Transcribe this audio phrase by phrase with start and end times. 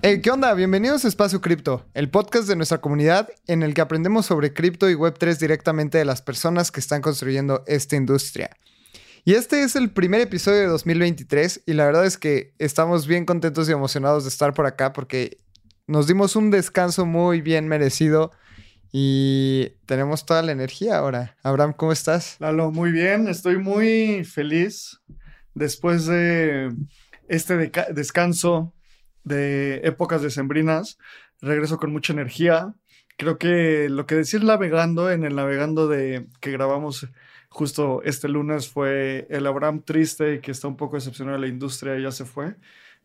[0.00, 0.54] Hey, ¿qué onda?
[0.54, 4.88] Bienvenidos a Espacio Cripto, el podcast de nuestra comunidad en el que aprendemos sobre cripto
[4.88, 8.50] y Web3 directamente de las personas que están construyendo esta industria.
[9.24, 13.24] Y este es el primer episodio de 2023 y la verdad es que estamos bien
[13.24, 15.38] contentos y emocionados de estar por acá porque
[15.88, 18.30] nos dimos un descanso muy bien merecido
[18.92, 21.36] y tenemos toda la energía ahora.
[21.42, 22.36] Abraham, ¿cómo estás?
[22.38, 25.00] Lalo, muy bien, estoy muy feliz
[25.54, 26.72] después de
[27.26, 28.74] este descanso
[29.24, 30.98] de épocas decembrinas.
[31.40, 32.74] Regreso con mucha energía.
[33.16, 37.08] Creo que lo que decir navegando en el navegando de que grabamos
[37.48, 41.96] justo este lunes fue el Abraham triste que está un poco decepcionado de la industria
[41.96, 42.56] y ya se fue.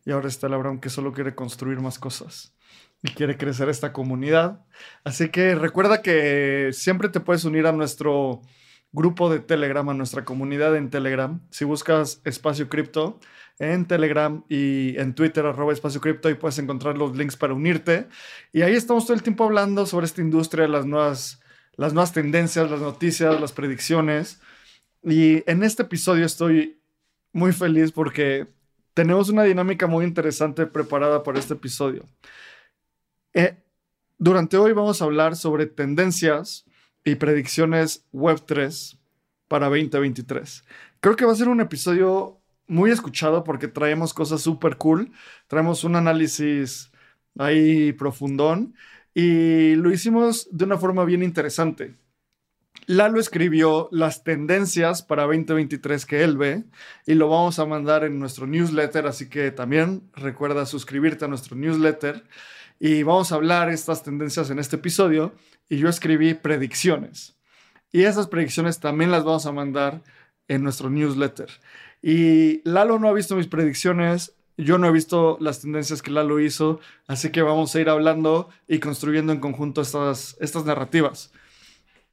[0.04, 2.54] Y ahora está el Abraham que solo quiere construir más cosas
[3.02, 4.64] y quiere crecer esta comunidad.
[5.04, 8.42] Así que recuerda que siempre te puedes unir a nuestro
[8.92, 11.40] grupo de Telegram, a nuestra comunidad en Telegram.
[11.50, 13.18] Si buscas Espacio Cripto,
[13.58, 18.08] en Telegram y en Twitter, arroba espacio cripto, y puedes encontrar los links para unirte.
[18.52, 21.40] Y ahí estamos todo el tiempo hablando sobre esta industria, las nuevas,
[21.76, 24.40] las nuevas tendencias, las noticias, las predicciones.
[25.02, 26.80] Y en este episodio estoy
[27.32, 28.46] muy feliz porque
[28.94, 32.06] tenemos una dinámica muy interesante preparada para este episodio.
[33.34, 33.56] Eh,
[34.18, 36.64] durante hoy vamos a hablar sobre tendencias
[37.04, 38.96] y predicciones Web3
[39.48, 40.64] para 2023.
[41.00, 45.12] Creo que va a ser un episodio muy escuchado porque traemos cosas súper cool.
[45.46, 46.90] Traemos un análisis
[47.38, 48.74] ahí profundón
[49.14, 51.96] y lo hicimos de una forma bien interesante.
[52.86, 56.64] Lalo escribió las tendencias para 2023 que él ve
[57.06, 61.56] y lo vamos a mandar en nuestro newsletter, así que también recuerda suscribirte a nuestro
[61.56, 62.24] newsletter
[62.78, 65.34] y vamos a hablar estas tendencias en este episodio
[65.68, 67.38] y yo escribí predicciones.
[67.90, 70.02] Y esas predicciones también las vamos a mandar
[70.48, 71.48] en nuestro newsletter.
[72.06, 76.38] Y Lalo no ha visto mis predicciones, yo no he visto las tendencias que Lalo
[76.38, 81.32] hizo, así que vamos a ir hablando y construyendo en conjunto estas, estas narrativas.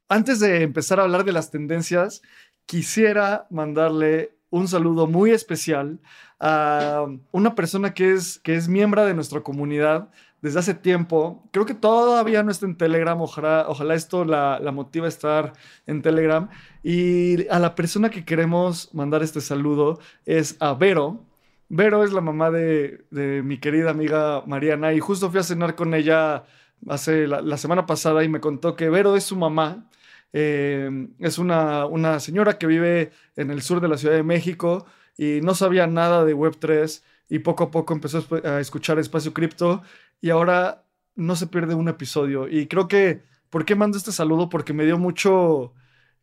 [0.08, 2.22] Antes de empezar a hablar de las tendencias,
[2.64, 6.00] quisiera mandarle un saludo muy especial
[6.40, 10.08] a una persona que es, que es miembro de nuestra comunidad
[10.40, 11.46] desde hace tiempo.
[11.52, 13.20] Creo que todavía no está en Telegram.
[13.20, 15.52] Ojalá, ojalá esto la, la motiva a estar
[15.86, 16.48] en Telegram.
[16.82, 21.24] Y a la persona que queremos mandar este saludo es a Vero.
[21.68, 23.04] Vero es la mamá de,
[23.44, 26.44] mi querida amiga Mariana y justo fui a cenar con ella
[26.88, 29.88] hace la, semana pasada y me contó que Vero es su mamá.
[30.32, 34.86] Eh, es una, una señora que vive en el sur de la Ciudad de México
[35.16, 39.82] y no sabía nada de Web3 y poco a poco empezó a escuchar Espacio Cripto
[40.20, 40.84] y ahora
[41.14, 42.48] no se pierde un episodio.
[42.48, 44.48] Y creo que, ¿por qué mando este saludo?
[44.48, 45.72] Porque me dio mucho,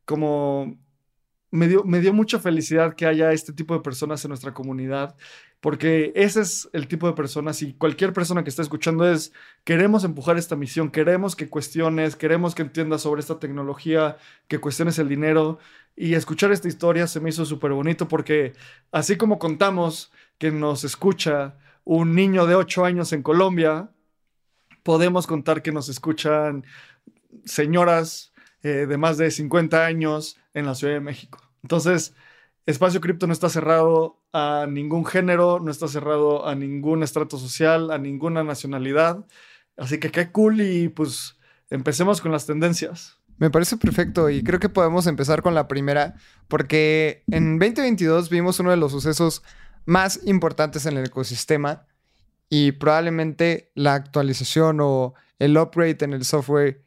[0.09, 0.75] como,
[1.51, 5.15] me dio, me dio mucha felicidad que haya este tipo de personas en nuestra comunidad,
[5.59, 9.33] porque ese es el tipo de personas y cualquier persona que está escuchando es,
[9.63, 14.17] queremos empujar esta misión, queremos que cuestiones, queremos que entiendas sobre esta tecnología,
[14.47, 15.59] que cuestiones el dinero.
[15.95, 18.53] Y escuchar esta historia se me hizo súper bonito porque
[18.91, 23.91] así como contamos que nos escucha un niño de 8 años en Colombia,
[24.81, 26.65] podemos contar que nos escuchan
[27.45, 28.28] señoras
[28.63, 31.39] eh, de más de 50 años en la Ciudad de México.
[31.63, 32.13] Entonces,
[32.65, 37.91] Espacio Cripto no está cerrado a ningún género, no está cerrado a ningún estrato social,
[37.91, 39.25] a ninguna nacionalidad.
[39.77, 41.37] Así que qué cool y pues
[41.69, 43.17] empecemos con las tendencias.
[43.37, 46.15] Me parece perfecto y creo que podemos empezar con la primera
[46.49, 49.43] porque en 2022 vimos uno de los sucesos
[49.85, 51.87] más importantes en el ecosistema
[52.49, 56.83] y probablemente la actualización o el upgrade en el software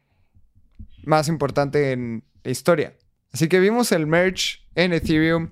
[1.05, 2.95] más importante en la historia.
[3.31, 5.51] Así que vimos el merge en Ethereum.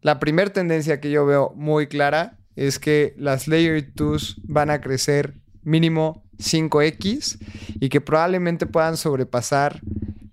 [0.00, 4.80] La primera tendencia que yo veo muy clara es que las Layer 2 van a
[4.80, 7.38] crecer mínimo 5x
[7.80, 9.80] y que probablemente puedan sobrepasar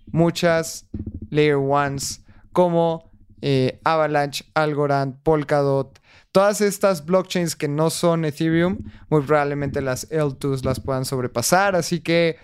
[0.08, 0.88] muchas
[1.30, 3.12] Layer 1s como
[3.42, 6.00] eh, Avalanche, Algorand, Polkadot,
[6.32, 8.78] Todas estas blockchains que no son Ethereum,
[9.10, 11.76] muy probablemente las L2s las puedan sobrepasar.
[11.76, 12.38] Así que,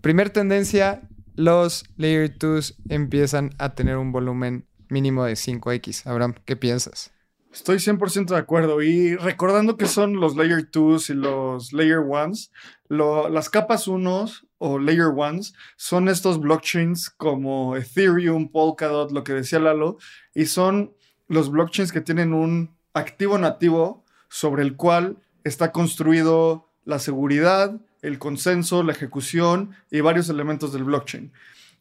[0.00, 1.02] primer tendencia,
[1.36, 6.06] los Layer 2s empiezan a tener un volumen mínimo de 5x.
[6.06, 7.12] Abraham, ¿qué piensas?
[7.52, 8.82] Estoy 100% de acuerdo.
[8.82, 12.50] Y recordando que son los Layer 2 y los Layer 1s,
[12.88, 14.26] las capas 1
[14.58, 19.98] o Layer 1s son estos blockchains como Ethereum, Polkadot, lo que decía Lalo,
[20.34, 20.94] y son
[21.26, 28.18] los blockchains que tienen un activo nativo sobre el cual está construido la seguridad, el
[28.18, 31.32] consenso, la ejecución y varios elementos del blockchain.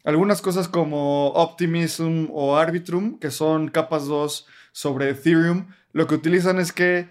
[0.04, 6.60] Algunas cosas como Optimism o Arbitrum, que son capas 2 sobre Ethereum, lo que utilizan
[6.60, 7.10] es que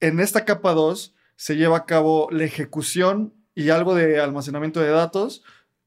[0.00, 4.90] en esta capa 2 se lleva a cabo la ejecución y algo de almacenamiento de
[4.90, 5.42] datos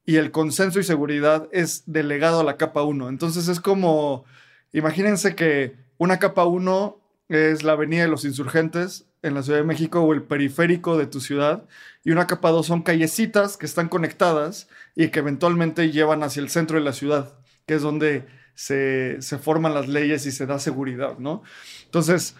[0.05, 3.09] y el consenso y seguridad es delegado a la capa 1.
[3.09, 4.25] Entonces es como,
[4.71, 6.99] imagínense que una capa 1
[7.29, 11.07] es la avenida de los insurgentes en la Ciudad de México o el periférico de
[11.07, 11.65] tu ciudad
[12.03, 16.49] y una capa 2 son callecitas que están conectadas y que eventualmente llevan hacia el
[16.49, 17.33] centro de la ciudad,
[17.65, 18.25] que es donde
[18.55, 21.43] se, forman las leyes y se da seguridad, ¿no?
[21.85, 22.35] Entonces,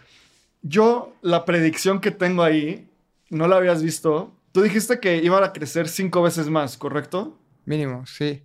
[0.61, 2.89] yo la predicción que tengo ahí,
[3.29, 7.37] no la habías visto, tú dijiste que iba a crecer cinco veces más, ¿correcto?
[7.65, 8.43] Mínimo, sí.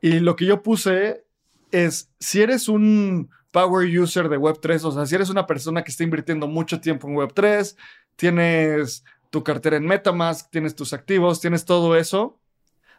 [0.00, 1.24] Y lo que yo puse
[1.70, 5.92] es, si eres un power user de Web3, o sea, si eres una persona que
[5.92, 7.76] está invirtiendo mucho tiempo en Web3,
[8.16, 12.40] tienes tu cartera en Metamask, tienes tus activos, tienes todo eso,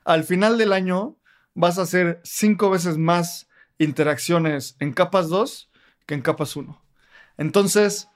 [0.06, 1.18] al final del año
[1.56, 3.50] vas a hacer cinco veces más
[3.80, 5.70] interacciones en capas 2
[6.06, 6.82] que en capas 1.
[7.38, 8.08] Entonces,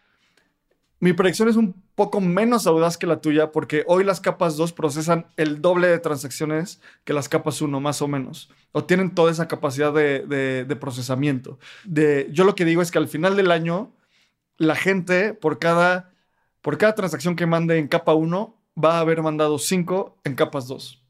[1.01, 4.71] mi predicción es un poco menos audaz que la tuya porque hoy las capas 2
[4.71, 8.49] procesan el doble de transacciones que las capas 1, más o menos.
[8.71, 11.59] O tienen toda esa capacidad de, procesamiento.
[11.83, 13.91] De, yo lo que digo es que al final del año,
[14.55, 16.13] la gente por cada,
[16.61, 20.69] por cada transacción que mande en capa 1 va a haber mandado 5 en capas
[20.69, 21.03] 2.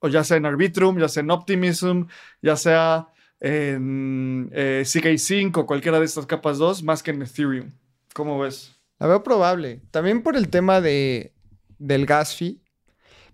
[0.00, 2.06] O ya sea en Arbitrum, ya sea en Optimism,
[2.42, 3.06] ya sea
[3.38, 7.70] en eh, CK5 o cualquiera de estas capas 2 más que en Ethereum.
[8.12, 8.81] ¿Cómo ves?
[9.02, 9.82] La veo probable.
[9.90, 11.34] También por el tema de,
[11.80, 12.62] del gas fee,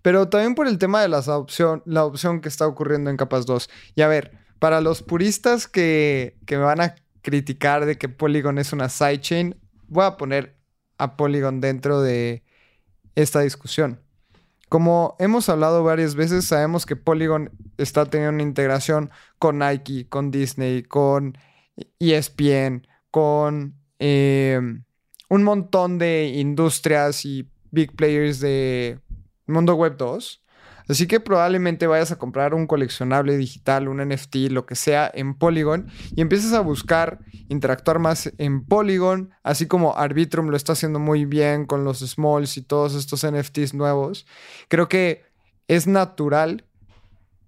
[0.00, 3.69] pero también por el tema de la opción que está ocurriendo en capas 2.
[3.94, 8.56] Y a ver, para los puristas que, que me van a criticar de que Polygon
[8.56, 10.56] es una sidechain, voy a poner
[10.97, 12.44] a Polygon dentro de
[13.14, 14.00] esta discusión.
[14.71, 20.31] Como hemos hablado varias veces, sabemos que Polygon está teniendo una integración con Nike, con
[20.31, 21.37] Disney, con
[21.99, 24.85] ESPN, con em,
[25.28, 29.00] un montón de industrias y big players de
[29.46, 30.42] mundo web 2.
[30.88, 35.34] Así que probablemente vayas a comprar un coleccionable digital, un NFT, lo que sea, en
[35.34, 37.19] Polygon y empieces a buscar
[37.50, 42.56] interactuar más en Polygon, así como Arbitrum lo está haciendo muy bien con los Smalls
[42.56, 44.26] y todos estos NFTs nuevos.
[44.69, 45.25] Creo que
[45.69, 46.64] es natural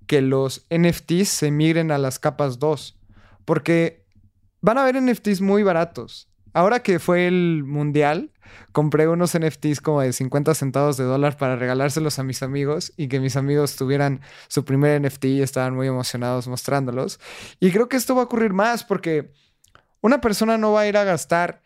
[0.07, 2.99] que los NFTs se migren a las capas 2,
[3.47, 4.05] porque
[4.61, 6.30] van a haber NFTs muy baratos.
[6.53, 8.33] Ahora que fue el mundial,
[8.73, 13.09] compré unos NFTs como de 50 centavos de dólar para regalárselos a mis amigos y
[13.09, 17.21] que mis amigos tuvieran su primer NFT y estaban muy emocionados mostrándolos.
[17.61, 19.33] Y creo que esto va a ocurrir más porque
[20.01, 21.63] una persona no va a ir a gastar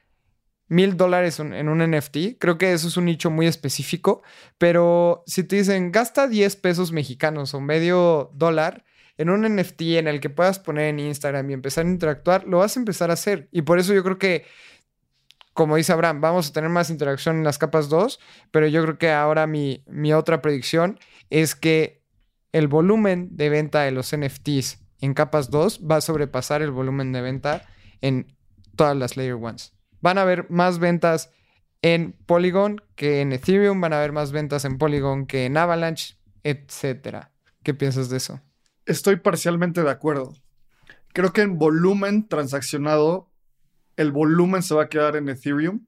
[0.68, 2.38] mil dólares en un NFT.
[2.38, 4.22] Creo que eso es un nicho muy específico.
[4.58, 8.84] Pero si te dicen, gasta 10 pesos mexicanos o medio dólar
[9.16, 12.58] en un NFT en el que puedas poner en Instagram y empezar a interactuar, lo
[12.58, 13.48] vas a empezar a hacer.
[13.52, 14.44] Y por eso yo creo que
[15.54, 18.20] como dice Abraham, vamos a tener más interacción en las capas 2,
[18.50, 20.98] pero yo creo que ahora mi, mi otra predicción
[21.30, 22.02] es que
[22.52, 27.12] el volumen de venta de los NFTs en capas 2 va a sobrepasar el volumen
[27.12, 27.66] de venta
[28.00, 28.36] en
[28.76, 29.54] todas las Layer 1
[30.00, 31.30] Van a haber más ventas
[31.82, 36.16] en Polygon que en Ethereum, van a haber más ventas en Polygon que en Avalanche,
[36.42, 37.26] etc.
[37.62, 38.40] ¿Qué piensas de eso?
[38.86, 40.34] Estoy parcialmente de acuerdo.
[41.12, 43.30] Creo que en volumen transaccionado
[43.96, 45.84] el volumen se va a quedar en Ethereum.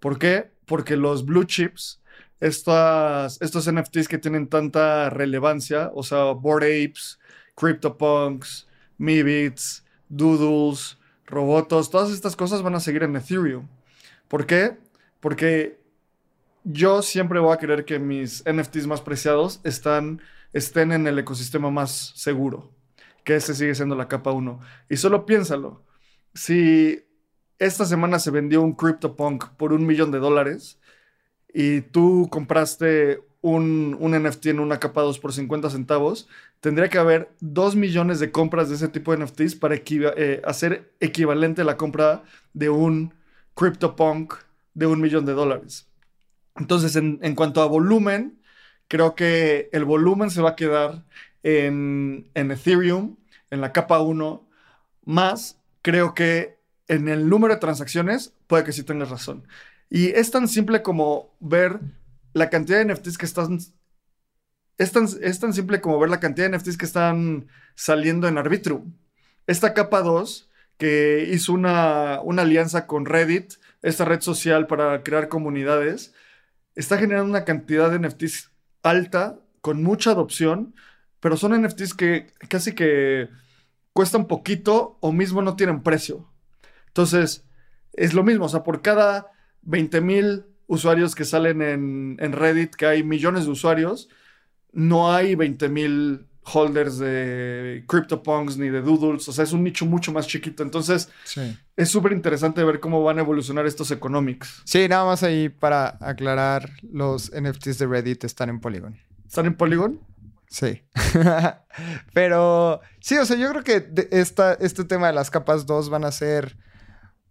[0.00, 0.50] ¿Por qué?
[0.66, 2.00] Porque los blue chips,
[2.40, 7.18] estas, estos NFTs que tienen tanta relevancia, o sea, Bored Apes,
[7.56, 13.68] CryptoPunks, Meebits, Doodles, Robotos, todas estas cosas van a seguir en Ethereum.
[14.28, 14.78] ¿Por qué?
[15.20, 15.80] Porque
[16.64, 20.20] yo siempre voy a querer que mis NFTs más preciados estén
[20.92, 22.72] en el ecosistema más seguro,
[23.24, 24.60] que ese sigue siendo la capa 1.
[24.88, 25.84] Y solo piénsalo.
[26.34, 27.07] Si
[27.58, 30.78] esta semana se vendió un CryptoPunk por un millón de dólares
[31.52, 36.28] y tú compraste un, NFT en una capa 2 por 50 centavos,
[36.60, 40.92] tendría que haber 2 millones de compras de ese tipo de NFTs para eh, hacer
[41.00, 43.14] equivalente la compra de un
[43.54, 44.34] CryptoPunk
[44.74, 45.88] de un millón de dólares.
[46.56, 48.40] Entonces, en, en, cuanto a volumen,
[48.88, 51.04] creo que el volumen se va a quedar
[51.42, 53.16] en, en Ethereum,
[53.50, 54.48] en la capa 1,
[55.04, 56.57] más creo que
[56.88, 59.46] en el número de transacciones puede que sí tengas razón.
[59.90, 61.80] Y es tan simple como ver
[62.32, 63.58] la cantidad de NFTs que están...
[64.78, 68.38] Es tan, es tan simple como ver la cantidad de NFTs que están saliendo en
[68.38, 68.94] Arbitrum.
[69.46, 75.28] Esta capa 2, que hizo una, una alianza con Reddit, esta red social para crear
[75.28, 76.14] comunidades,
[76.74, 78.52] está generando una cantidad de NFTs
[78.82, 80.74] alta, con mucha adopción,
[81.20, 83.28] pero son NFTs que casi que
[83.92, 86.27] cuestan poquito o mismo no tienen precio.
[86.98, 87.44] Entonces,
[87.92, 89.28] es lo mismo, o sea, por cada
[89.62, 94.08] 20 mil usuarios que salen en, en, Reddit, que hay millones de usuarios,
[94.72, 99.86] no hay 20 mil holders de CryptoPunks ni de Doodles, o sea, es un nicho
[99.86, 100.64] mucho más chiquito.
[100.64, 101.08] Entonces,
[101.76, 104.62] es súper interesante ver cómo van a evolucionar estos economics.
[104.64, 108.98] Sí, nada más ahí para aclarar, los NFTs de Reddit están en Polygon.
[109.24, 110.00] ¿Están en Polygon?
[110.48, 110.82] Sí.
[112.12, 116.02] Pero sí, o sea, yo creo que esta, este tema de las capas 2 van
[116.02, 116.56] a ser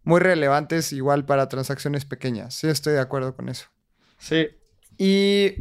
[0.07, 2.53] muy relevantes igual para transacciones pequeñas.
[2.53, 3.67] Sí, estoy de acuerdo con eso.
[4.17, 4.47] Sí.
[4.97, 5.55] Y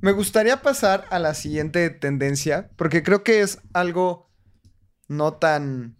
[0.00, 4.30] me gustaría pasar a la siguiente tendencia, porque creo que es algo
[5.08, 5.98] no tan,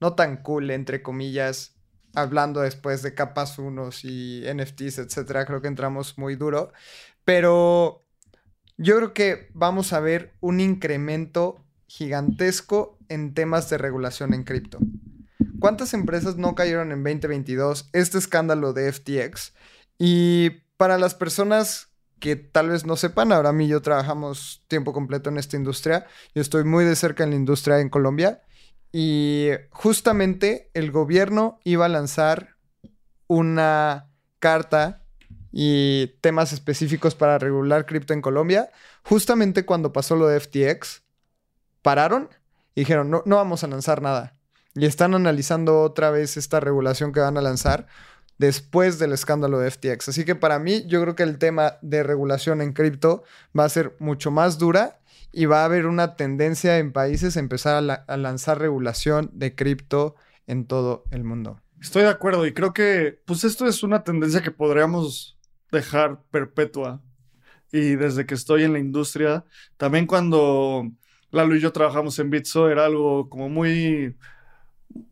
[0.00, 1.76] no tan cool, entre comillas,
[2.14, 5.44] hablando después de capas 1 y NFTs, etcétera.
[5.44, 6.72] Creo que entramos muy duro.
[7.22, 8.06] Pero
[8.78, 14.78] yo creo que vamos a ver un incremento gigantesco en temas de regulación en cripto.
[15.58, 19.54] ¿Cuántas empresas no cayeron en 2022 este escándalo de FTX?
[19.98, 21.88] Y para las personas
[22.20, 26.06] que tal vez no sepan, ahora mí y yo trabajamos tiempo completo en esta industria.
[26.34, 28.42] Yo estoy muy de cerca en la industria en Colombia.
[28.92, 32.56] Y justamente el gobierno iba a lanzar
[33.26, 34.06] una
[34.38, 35.02] carta
[35.50, 38.70] y temas específicos para regular cripto en Colombia.
[39.02, 41.02] Justamente cuando pasó lo de FTX,
[41.82, 42.28] pararon
[42.76, 44.37] y dijeron, no, no vamos a lanzar nada
[44.74, 47.86] y están analizando otra vez esta regulación que van a lanzar
[48.38, 50.08] después del escándalo de FTX.
[50.08, 53.24] Así que para mí yo creo que el tema de regulación en cripto
[53.58, 55.00] va a ser mucho más dura
[55.32, 60.14] y va a haber una tendencia en países a empezar a, lanzar regulación de cripto
[60.46, 61.60] en todo el mundo.
[61.80, 65.38] Estoy de acuerdo y creo que pues esto es una tendencia que podríamos
[65.70, 67.02] dejar perpetua.
[67.70, 69.44] Y desde que estoy en la industria,
[69.76, 70.90] también cuando
[71.30, 74.16] Lalo y yo trabajamos en Bitso era algo como muy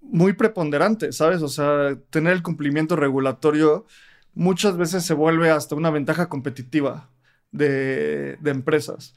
[0.02, 1.42] muy preponderante, ¿sabes?
[1.42, 3.86] O sea, tener el cumplimiento regulatorio
[4.34, 7.10] muchas veces se vuelve hasta una ventaja competitiva
[7.50, 9.14] de, empresas.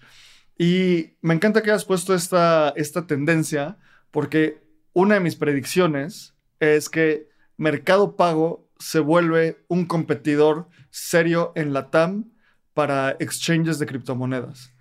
[0.58, 3.78] Y me encanta que hayas puesto esta, esta tendencia
[4.12, 11.74] porque una de mis predicciones es que Mercado Pago se vuelve un competidor serio en
[11.74, 12.32] la TAM
[12.74, 14.74] para exchanges de criptomonedas.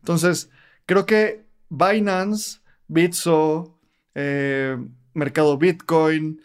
[0.00, 0.50] Entonces,
[0.84, 3.80] creo que Binance, Bitso,
[4.14, 4.76] eh,
[5.16, 6.40] mercado Bitcoin,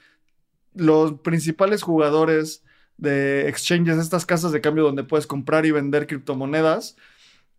[0.73, 2.63] los principales jugadores
[2.97, 6.95] de exchanges, estas casas de cambio donde puedes comprar y vender criptomonedas,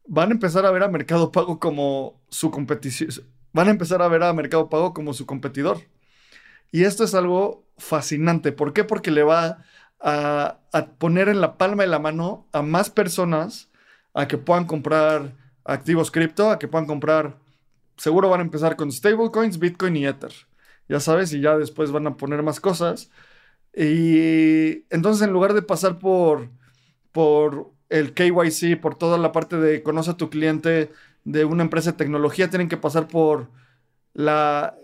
[0.07, 3.11] van a empezar a ver a Mercado Pago como su competición,
[3.53, 5.79] van a empezar a ver a Mercado Pago como su competidor.
[6.71, 8.51] Y esto es algo fascinante.
[8.53, 8.83] ¿Por qué?
[8.85, 9.63] Porque le va
[10.01, 13.71] a, a poner en la palma de la mano a más personas
[14.15, 17.39] a que puedan comprar activos cripto, a que puedan comprar,
[17.97, 20.33] seguro van a empezar con stablecoins, Bitcoin y Ether
[20.89, 23.11] ya sabes, y ya después van a poner más cosas.
[23.75, 26.51] Y entonces en lugar de pasar por,
[27.13, 30.91] por el KYC, por toda la parte de conoce a tu cliente
[31.25, 33.49] de una empresa de tecnología, tienen que pasar por
[34.15, 34.77] la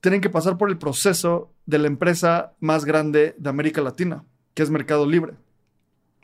[0.00, 4.62] tienen que pasar por el proceso de la empresa más grande de América Latina, que
[4.62, 5.32] es Mercado Libre.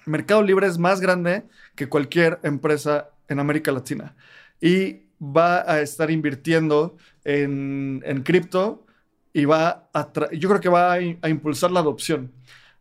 [0.05, 1.45] Mercado Libre es más grande
[1.77, 4.17] que cualquier empresa en América Latina
[4.61, 8.85] y va a estar invirtiendo en, en cripto
[9.33, 12.33] y va a yo creo que va a, impulsar la adopción.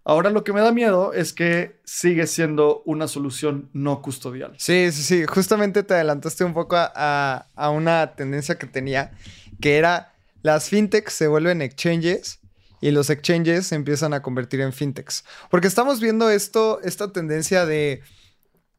[0.04, 4.54] Ahora lo que me da miedo es que sigue siendo una solución no custodial.
[4.58, 5.26] Sí, sí, sí.
[5.26, 9.12] Justamente te adelantaste un poco a, a, una tendencia que tenía,
[9.62, 12.40] que era las fintechs se vuelven exchanges
[12.82, 15.26] y los exchanges se empiezan a convertir en fintechs.
[15.52, 18.02] Porque estamos viendo esto, esta tendencia de,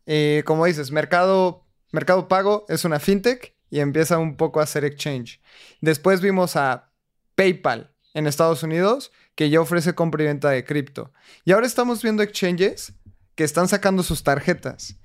[0.06, 4.84] eh, como dices, mercado, mercado pago es una fintech y empieza un poco a ser
[4.84, 5.40] exchange.
[5.80, 6.89] Después vimos a
[7.40, 11.10] PayPal en Estados Unidos, que ya ofrece compra y venta de cripto.
[11.46, 12.92] Y ahora estamos viendo exchanges
[13.34, 14.96] que están sacando sus tarjetas.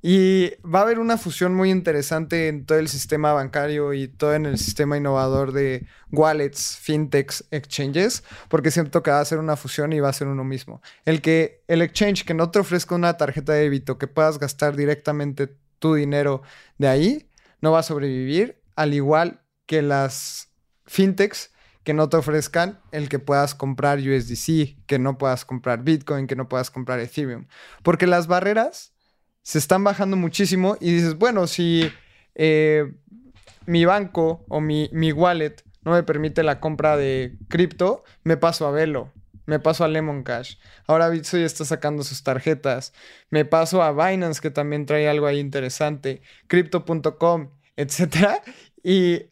[0.00, 4.32] Y va a haber una fusión muy interesante en todo el sistema bancario y todo
[4.34, 9.56] en el sistema innovador de wallets, fintechs, exchanges, porque siento que va a ser una
[9.56, 10.80] fusión y va a ser uno mismo.
[11.04, 14.76] El que el exchange que no te ofrezca una tarjeta de débito que puedas gastar
[14.76, 16.40] directamente tu dinero
[16.78, 17.28] de ahí,
[17.60, 20.48] no va a sobrevivir, al igual que las
[20.86, 21.51] fintechs
[21.84, 26.36] que no te ofrezcan el que puedas comprar USDC, que no puedas comprar Bitcoin, que
[26.36, 27.46] no puedas comprar Ethereum.
[27.82, 28.94] Porque las barreras
[29.42, 31.90] se están bajando muchísimo y dices, bueno, si
[32.34, 32.92] eh,
[33.66, 38.66] mi banco o mi, mi wallet no me permite la compra de cripto, me paso
[38.66, 39.12] a Velo,
[39.46, 40.56] me paso a Lemon Cash.
[40.86, 42.92] Ahora Bitsoy está sacando sus tarjetas.
[43.30, 46.22] Me paso a Binance, que también trae algo ahí interesante.
[46.46, 48.40] Crypto.com, etc.
[48.84, 49.31] Y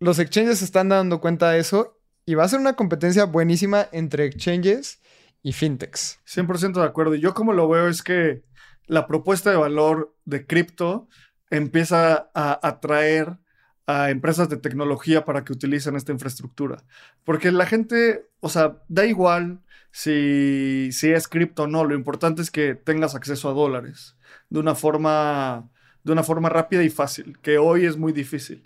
[0.00, 1.96] los exchanges se están dando cuenta de eso.
[2.26, 5.00] Y va a ser una competencia buenísima entre exchanges
[5.42, 6.20] y fintechs.
[6.26, 7.14] 100% de acuerdo.
[7.14, 8.44] Yo como lo veo es que
[8.86, 11.08] la propuesta de valor de cripto
[11.50, 13.38] empieza a atraer
[13.86, 16.84] a empresas de tecnología para que utilicen esta infraestructura.
[17.24, 22.42] Porque la gente, o sea, da igual si, si es cripto o no, lo importante
[22.42, 24.16] es que tengas acceso a dólares
[24.48, 25.70] de una forma
[26.02, 28.64] de una forma rápida y fácil, que hoy es muy difícil.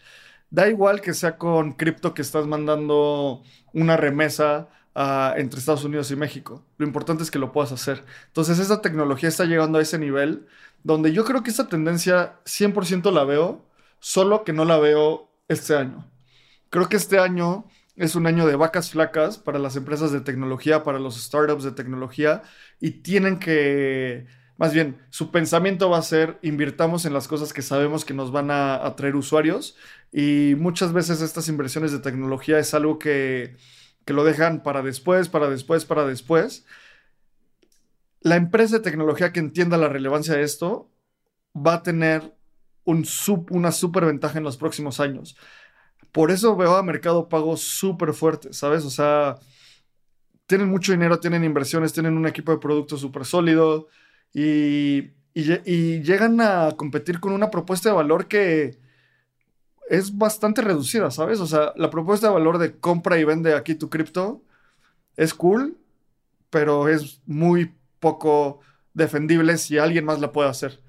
[0.51, 6.11] Da igual que sea con cripto que estás mandando una remesa ah, entre Estados Unidos
[6.11, 6.65] y México.
[6.79, 8.05] Lo importante es que lo puedas hacer.
[8.29, 10.47] Entonces, esa tecnología está llegando a ese nivel
[10.85, 13.65] donde yo creo que esa tendencia 100% la veo
[13.99, 16.11] solo que no la veo este año.
[16.71, 20.83] Creo que este año es un año de vacas flacas para las empresas de tecnología,
[20.83, 22.43] para los startups de tecnología,
[22.81, 27.63] y tienen que, más bien, su pensamiento va a ser, invirtamos en las cosas que
[27.63, 29.77] sabemos que nos van a atraer usuarios,
[30.13, 33.57] y muchas veces estas inversiones de tecnología es algo que,
[34.05, 36.67] que lo dejan para después, para después, para después.
[38.21, 40.91] La empresa de tecnología que entienda la relevancia de esto
[41.55, 42.37] va a tener
[42.85, 45.37] una super ventaja en los próximos años.
[46.13, 48.85] Por eso veo a Mercado Pago súper fuerte, ¿sabes?
[48.85, 49.37] O sea,
[50.47, 53.89] tienen mucho dinero, tienen inversiones, tienen un equipo de productos súper sólido
[54.35, 58.79] y, llegan a competir con una propuesta de valor que
[59.89, 61.41] es bastante reducida, ¿sabes?
[61.41, 64.43] O sea, la propuesta de valor de compra y vende aquí tu cripto
[65.17, 65.77] es cool,
[66.51, 68.61] pero es muy poco
[68.93, 70.81] defendible si alguien más la puede hacer.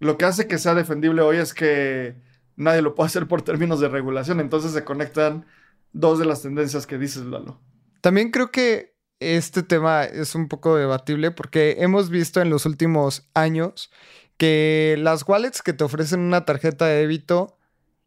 [0.00, 2.16] Lo que hace que sea defendible hoy es que
[2.56, 4.40] nadie lo puede hacer por términos de regulación.
[4.40, 5.46] Entonces se conectan
[5.92, 7.60] dos de las tendencias que dices, Lalo.
[8.00, 13.28] También creo que este tema es un poco debatible porque hemos visto en los últimos
[13.34, 13.90] años
[14.36, 17.58] que las wallets que te ofrecen una tarjeta de débito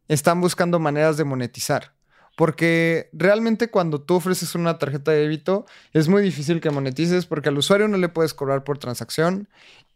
[0.08, 1.94] están buscando maneras de monetizar.
[2.36, 7.48] Porque realmente cuando tú ofreces una tarjeta de débito es muy difícil que monetices porque
[7.48, 9.48] al usuario no le puedes cobrar por transacción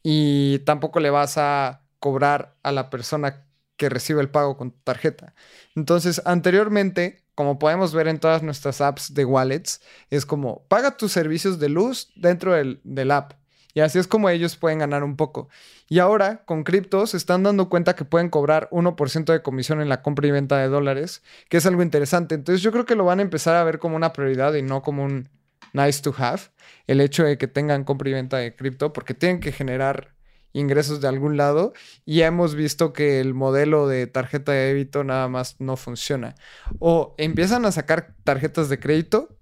[0.03, 3.47] y tampoco le vas a cobrar a la persona
[3.77, 5.35] que recibe el pago con tu tarjeta.
[5.77, 11.13] Entonces, anteriormente, como podemos ver en todas nuestras apps de wallets, es como paga tus
[11.13, 13.35] servicios de luz dentro del, del app.
[13.75, 15.49] Y así es como ellos pueden ganar un poco.
[15.89, 20.03] Y ahora, con criptos, están dando cuenta que pueden cobrar 1% de comisión en la
[20.03, 22.35] compra y venta de dólares, que es algo interesante.
[22.35, 24.83] Entonces, yo creo que lo van a empezar a ver como una prioridad y no
[24.83, 25.31] como un
[25.73, 26.43] nice to have,
[26.87, 30.15] el hecho de que tengan compra y venta de cripto, porque tienen que generar
[30.53, 31.73] ingresos de algún lado
[32.05, 36.35] y ya hemos visto que el modelo de tarjeta de débito nada más no funciona.
[36.79, 39.37] O empiezan a sacar tarjetas de crédito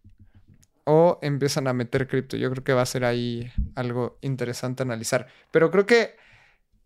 [0.84, 2.36] o empiezan a meter cripto.
[2.36, 5.28] Yo creo que va a ser ahí algo interesante analizar.
[5.50, 6.16] Pero creo que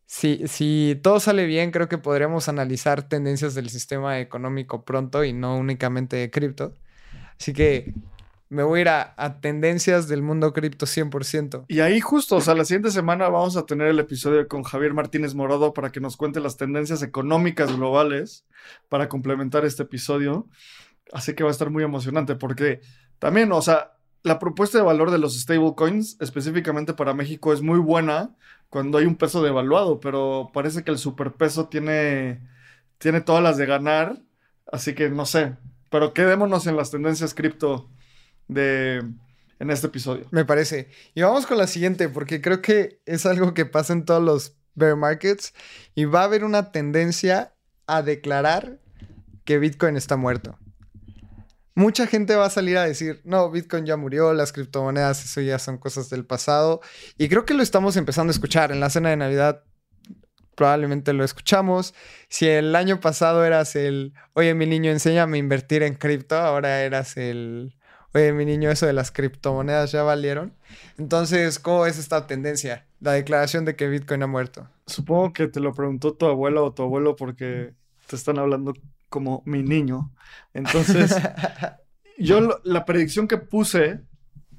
[0.06, 5.32] si, si todo sale bien, creo que podríamos analizar tendencias del sistema económico pronto y
[5.32, 6.74] no únicamente de cripto.
[7.38, 7.94] Así que
[8.48, 11.64] me voy a ir a, tendencias del mundo cripto 100%.
[11.68, 14.94] Y ahí justo, o sea, la siguiente semana vamos a tener el episodio con Javier
[14.94, 18.44] Martínez Morado para que nos cuente las tendencias económicas globales
[18.88, 20.48] para complementar este episodio.
[21.12, 22.80] Así que va a estar muy emocionante porque
[23.18, 27.78] también, o sea, la propuesta de valor de los stablecoins, específicamente para México, es muy
[27.78, 28.34] buena
[28.70, 32.40] cuando hay un peso devaluado, pero parece que el superpeso tiene,
[32.98, 34.22] tiene todas las de ganar.
[34.70, 35.56] Así que no sé,
[35.90, 37.90] pero quedémonos en las tendencias cripto
[38.48, 39.02] de
[39.58, 40.26] en este episodio.
[40.30, 40.88] Me parece.
[41.14, 44.56] Y vamos con la siguiente, porque creo que es algo que pasa en todos los
[44.74, 45.54] bear markets
[45.94, 47.54] y va a haber una tendencia
[47.86, 48.78] a declarar
[49.44, 50.58] que Bitcoin está muerto.
[51.76, 55.58] Mucha gente va a salir a decir, no, Bitcoin ya murió, las criptomonedas, eso ya
[55.58, 56.80] son cosas del pasado.
[57.18, 58.70] Y creo que lo estamos empezando a escuchar.
[58.70, 59.64] En la cena de Navidad
[60.54, 61.94] probablemente lo escuchamos.
[62.28, 66.82] Si el año pasado eras el, oye, mi niño, enséñame a invertir en cripto, ahora
[66.82, 67.74] eras el,
[68.14, 70.54] oye, mi niño, eso de las criptomonedas ya valieron.
[70.98, 72.86] Entonces, ¿cómo es esta tendencia?
[73.00, 74.68] La declaración de que Bitcoin ha muerto.
[74.86, 77.74] Supongo que te lo preguntó tu abuela o tu abuelo porque
[78.06, 78.72] te están hablando
[79.08, 80.12] como mi niño.
[80.52, 81.14] Entonces,
[82.18, 84.00] yo la predicción que puse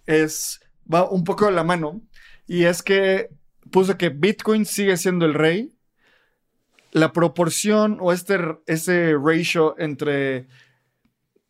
[0.06, 0.60] es,
[0.92, 2.02] va un poco de la mano,
[2.48, 3.30] y es que
[3.72, 5.72] puse que Bitcoin sigue siendo el rey.
[6.92, 8.38] La proporción o este
[8.68, 10.48] ese ratio entre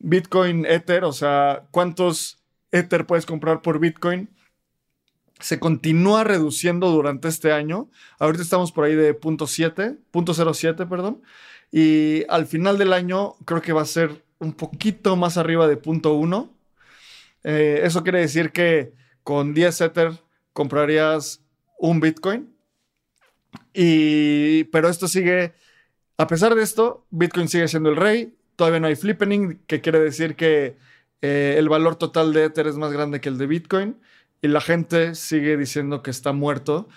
[0.06, 2.38] Bitcoin Ether, o sea, cuántos
[2.72, 4.30] Ether puedes comprar por Bitcoin,
[5.40, 7.90] se continúa reduciendo durante este año.
[8.20, 11.24] Ahorita estamos por ahí de 0.7, 0.07, perdón.
[11.72, 15.82] Y al final del año creo que va a ser un poquito más arriba de
[15.82, 16.52] 0.1.
[17.44, 20.12] Eh, eso quiere decir que con 10 Ether
[20.54, 21.42] comprarías
[21.80, 22.56] un Bitcoin.
[23.74, 25.56] Y, pero esto sigue,
[26.18, 28.35] a pesar de esto, Bitcoin sigue siendo el rey.
[28.56, 30.78] Todavía no hay flippening, que quiere decir que
[31.22, 33.98] eh, el valor total de Ether es más grande que el de Bitcoin.
[34.42, 36.88] Y la gente sigue diciendo que está muerto.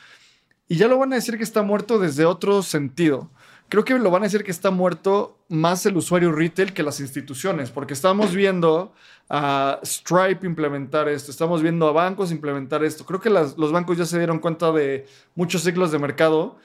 [0.69, 3.31] Y ya lo van a decir que está muerto desde otro sentido
[3.69, 7.01] creo que lo van a decir que está muerto más el usuario retail que las
[7.01, 8.93] instituciones, porque estamos viendo
[9.29, 13.05] a Stripe implementar esto, estamos viendo a bancos implementar esto.
[13.05, 16.57] Creo que los bancos ya se dieron cuenta de muchos ciclos de mercado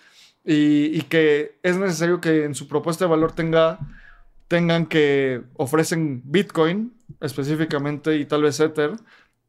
[0.45, 3.79] y, que es necesario que en su propuesta de valor tenga,
[4.47, 8.91] tengan que ofrecen Bitcoin específicamente y tal vez Ether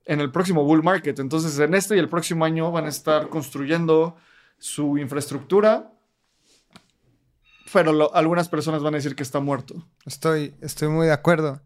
[0.04, 1.18] en el próximo bull market.
[1.18, 4.16] Entonces, en este y el próximo año van a estar construyendo
[4.58, 5.90] su infraestructura
[7.74, 9.84] pero algunas personas van a decir que está muerto.
[10.06, 11.60] Estoy, estoy muy de acuerdo.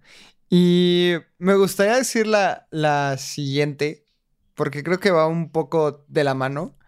[0.48, 4.06] Y me gustaría decir la, la siguiente,
[4.54, 6.78] porque creo que va un poco de la mano.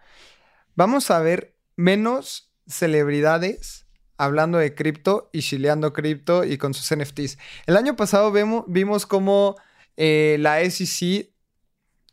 [0.73, 3.85] Vamos a ver menos celebridades
[4.21, 7.39] hablando de cripto y chileando cripto y con sus NFTs.
[7.65, 9.55] El año pasado vemos, vimos cómo
[9.97, 11.31] eh, la SEC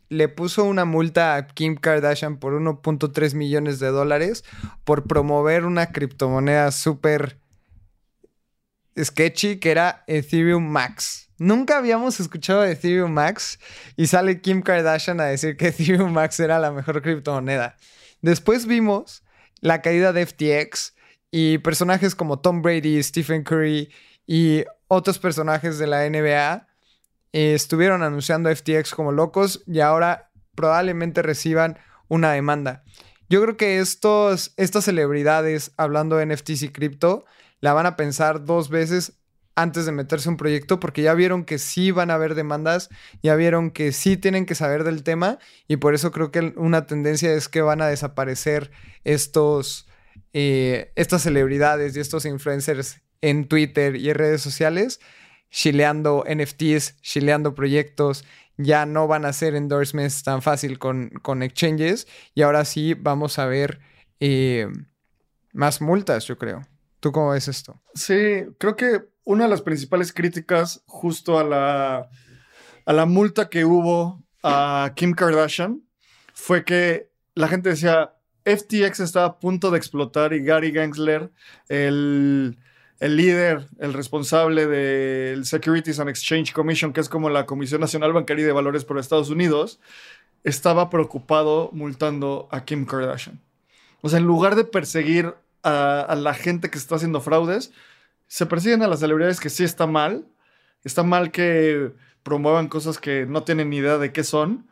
[0.08, 4.42] le puso una multa a Kim Kardashian por 1.3 millones de dólares
[4.84, 7.38] por promover una criptomoneda súper
[8.98, 11.28] sketchy que era Ethereum Max.
[11.36, 13.58] Nunca habíamos escuchado de Ethereum Max
[13.96, 17.76] y sale Kim Kardashian a decir que Ethereum Max era la mejor criptomoneda.
[18.22, 19.22] Después vimos
[19.60, 20.94] la caída de FTX
[21.30, 23.90] y personajes como Tom Brady, Stephen Curry
[24.26, 26.68] y otros personajes de la NBA
[27.32, 32.84] eh, estuvieron anunciando FTX como locos y ahora probablemente reciban una demanda.
[33.28, 37.26] Yo creo que estos, estas celebridades hablando de NFTs y cripto
[37.60, 39.18] la van a pensar dos veces
[39.54, 42.88] antes de meterse un proyecto porque ya vieron que sí van a haber demandas,
[43.22, 46.86] ya vieron que sí tienen que saber del tema y por eso creo que una
[46.86, 48.70] tendencia es que van a desaparecer
[49.02, 49.87] estos,
[50.32, 55.00] eh, estas celebridades y estos influencers en Twitter y en redes sociales
[55.50, 58.24] chileando NFTs, chileando proyectos,
[58.56, 63.38] ya no van a ser endorsements tan fácil con, con exchanges y ahora sí vamos
[63.38, 63.80] a ver
[64.20, 64.68] eh,
[65.52, 66.66] más multas, yo creo.
[67.00, 67.80] ¿Tú cómo ves esto?
[67.94, 72.08] Sí, creo que una de las principales críticas justo a la,
[72.84, 75.82] a la multa que hubo a Kim Kardashian
[76.34, 78.14] fue que la gente decía,
[78.56, 81.30] FTX está a punto de explotar y Gary Gensler,
[81.68, 82.56] el
[83.00, 88.12] el líder, el responsable del Securities and Exchange Commission, que es como la Comisión Nacional
[88.12, 89.78] Bancaria de Valores por Estados Unidos,
[90.42, 93.40] estaba preocupado multando a Kim Kardashian.
[94.00, 97.72] O sea, en lugar de perseguir a, la gente que está haciendo fraudes,
[98.26, 100.26] se persiguen a las celebridades que sí está mal.
[100.84, 104.68] Está mal que promuevan cosas que no tienen ni idea de qué son.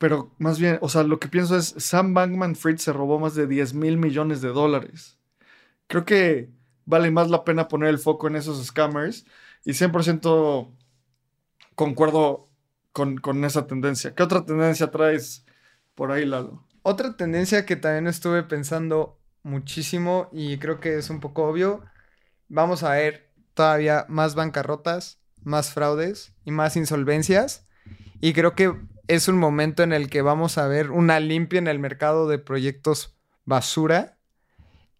[0.00, 3.34] Pero más bien, o sea, lo que pienso es, Sam Bankman Fried se robó más
[3.34, 5.18] de 10 mil millones de dólares.
[5.88, 6.48] Creo que
[6.86, 9.26] vale más la pena poner el foco en esos scammers
[9.62, 10.74] y 100%
[11.74, 12.48] concuerdo
[12.92, 14.14] con, esa tendencia.
[14.14, 15.44] ¿Qué otra tendencia traes
[15.94, 16.66] por ahí, Lalo?
[16.80, 21.84] Otra tendencia que también estuve pensando muchísimo y creo que es un poco obvio,
[22.48, 27.66] vamos a ver todavía más bancarrotas, más fraudes y más insolvencias.
[28.20, 28.74] Y creo que
[29.08, 32.38] es un momento en el que vamos a ver una limpia en el mercado de
[32.38, 34.18] proyectos basura.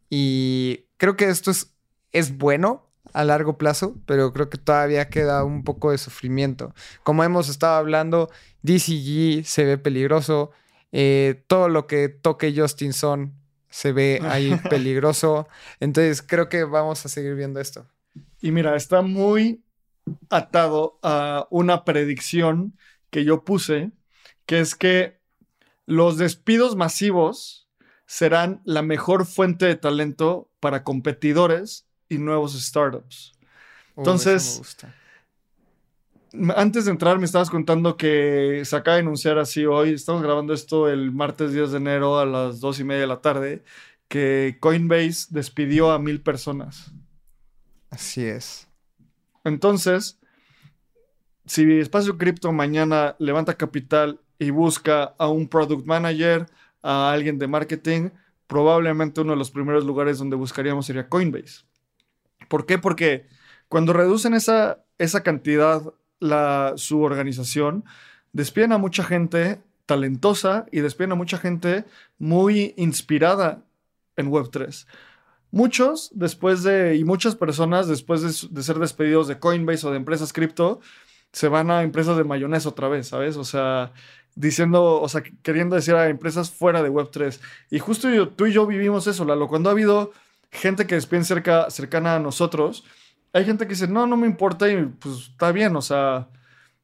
[0.08, 1.74] Y creo que esto es
[2.12, 6.74] es bueno a largo plazo, pero creo que todavía queda un poco de sufrimiento.
[7.02, 8.30] Como hemos estado hablando,
[8.62, 10.50] DCG se ve peligroso,
[10.92, 13.34] eh, todo lo que toque Justin Son
[13.68, 15.48] se ve ahí peligroso,
[15.80, 17.86] entonces creo que vamos a seguir viendo esto.
[18.40, 19.62] Y mira, está muy
[20.28, 22.76] atado a una predicción
[23.10, 23.92] que yo puse,
[24.46, 25.20] que es que
[25.86, 27.68] los despidos masivos
[28.06, 33.32] serán la mejor fuente de talento para competidores y nuevos startups.
[33.96, 34.62] Entonces,
[36.56, 40.52] antes de entrar me estabas contando que se acaba de anunciar así hoy, estamos grabando
[40.52, 43.64] esto el martes 10 de enero a las 2 y media de la tarde,
[44.08, 46.92] que Coinbase despidió a mil personas.
[47.90, 48.69] Así es.
[49.44, 50.18] Entonces,
[51.46, 56.46] si Espacio Cripto mañana levanta capital y busca a un product manager,
[56.82, 58.10] a alguien de marketing,
[58.46, 61.64] probablemente uno de los primeros lugares donde buscaríamos sería Coinbase.
[62.48, 62.78] ¿Por qué?
[62.78, 63.26] Porque
[63.68, 65.82] Cuando reducen esa, esa cantidad,
[66.18, 67.84] la, su organización,
[68.32, 71.84] despiden a mucha gente talentosa y despiden a mucha gente
[72.18, 73.62] muy inspirada
[74.16, 74.86] en Web3.
[75.52, 80.32] Muchos, después de, y muchas personas, después de, ser despedidos de Coinbase o de empresas
[80.32, 80.80] cripto,
[81.32, 83.36] se van a empresas de mayonesa otra vez, ¿sabes?
[83.36, 83.92] O sea,
[84.34, 87.40] diciendo, o sea, queriendo decir a empresas fuera de Web3.
[87.70, 89.48] Y justo tú y yo vivimos eso, Lalo.
[89.48, 90.12] Cuando ha habido
[90.50, 92.84] gente que despiden cerca, cercana a nosotros,
[93.32, 96.28] hay gente que dice, no, no me importa y pues está bien, o sea,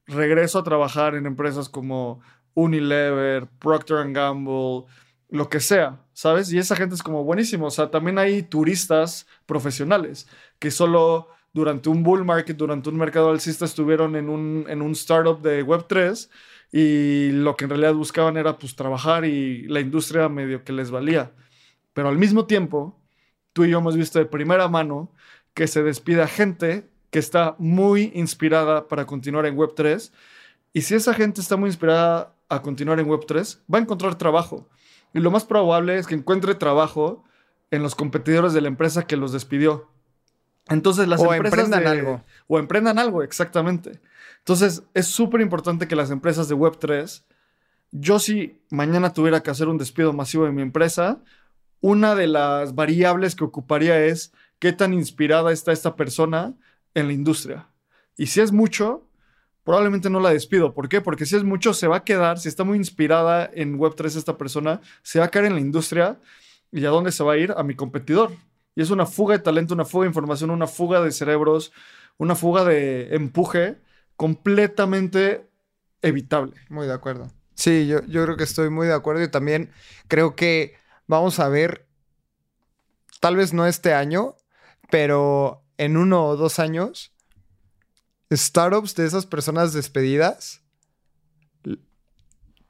[0.07, 2.20] regreso a trabajar en empresas como
[2.55, 4.85] Unilever, Procter Gamble,
[5.29, 6.53] lo que sea, ¿sabes?
[6.53, 11.89] Y esa gente es como buenísimo, o sea, también hay turistas profesionales que solo durante
[11.89, 16.29] un bull market, durante un mercado alcista estuvieron en un, en un startup de Web3
[16.71, 20.91] y lo que en realidad buscaban era pues trabajar y la industria medio que les
[20.91, 21.33] valía.
[21.95, 23.01] Pero al mismo tiempo,
[23.55, 25.11] tú y yo hemos visto de primera mano
[25.55, 30.12] que se despide gente que está muy inspirada para continuar en Web3.
[30.75, 34.69] Y si esa gente está muy inspirada a continuar en Web3, va a encontrar trabajo.
[35.16, 37.24] Y lo más probable es que encuentre trabajo
[37.70, 39.88] en los competidores de la empresa que los despidió.
[40.68, 42.22] Entonces las o empresas emprendan algo.
[42.48, 43.98] O emprendan algo, exactamente.
[44.40, 47.24] Entonces es súper importante que las empresas de Web3,
[47.92, 51.22] yo si mañana tuviera que hacer un despido masivo de mi empresa,
[51.81, 56.52] una de las variables que ocuparía es qué tan inspirada está esta persona
[56.92, 57.68] en la industria.
[58.18, 59.06] Y si es mucho,
[59.66, 60.72] probablemente no la despido.
[60.72, 61.00] ¿Por qué?
[61.00, 64.38] Porque si es mucho, se va a quedar, si está muy inspirada en Web3 esta
[64.38, 66.20] persona, se va a caer en la industria.
[66.70, 67.52] ¿Y a dónde se va a ir?
[67.57, 68.31] A mi competidor.
[68.76, 71.72] Y es una fuga de talento, una fuga de información, una fuga de cerebros,
[72.16, 73.76] una fuga de empuje
[74.14, 75.48] completamente
[76.00, 76.55] evitable.
[76.68, 77.33] Muy de acuerdo.
[77.57, 79.72] Sí, yo, yo creo que estoy muy de acuerdo y también
[80.07, 80.76] creo que
[81.09, 81.88] vamos a ver,
[83.18, 84.37] tal vez no este año,
[84.92, 87.15] pero en uno o dos años,
[88.33, 90.62] startups de esas personas despedidas,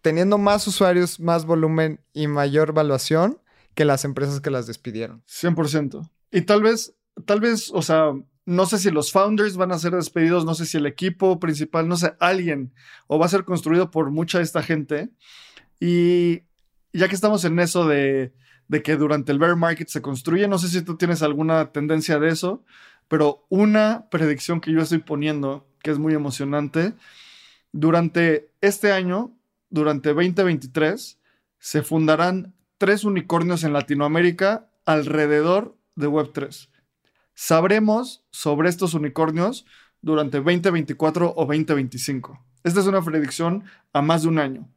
[0.02, 3.40] teniendo más usuarios, más volumen y mayor valuación
[3.74, 5.22] que las empresas que las despidieron.
[5.26, 6.10] 100%.
[6.30, 8.12] Y tal vez, tal vez, o sea,
[8.44, 11.88] no sé si los founders van a ser despedidos, no sé si el equipo principal,
[11.88, 12.72] no sé, alguien,
[13.08, 15.10] o va a ser construido por mucha de esta gente.
[15.80, 16.42] Y
[16.92, 18.32] ya que estamos en eso de,
[18.68, 22.18] de que durante el bear market se construye, no sé si tú tienes alguna tendencia
[22.18, 22.64] de eso,
[23.08, 26.94] pero una predicción que yo estoy poniendo, que es muy emocionante,
[27.72, 29.36] durante este año,
[29.70, 31.18] durante 2023,
[31.58, 36.68] se fundarán tres unicornios en Latinoamérica alrededor de Web3.
[37.34, 39.66] Sabremos sobre estos unicornios
[40.00, 42.42] durante 2024 o 2025.
[42.64, 44.68] Esta es una predicción a más de un año.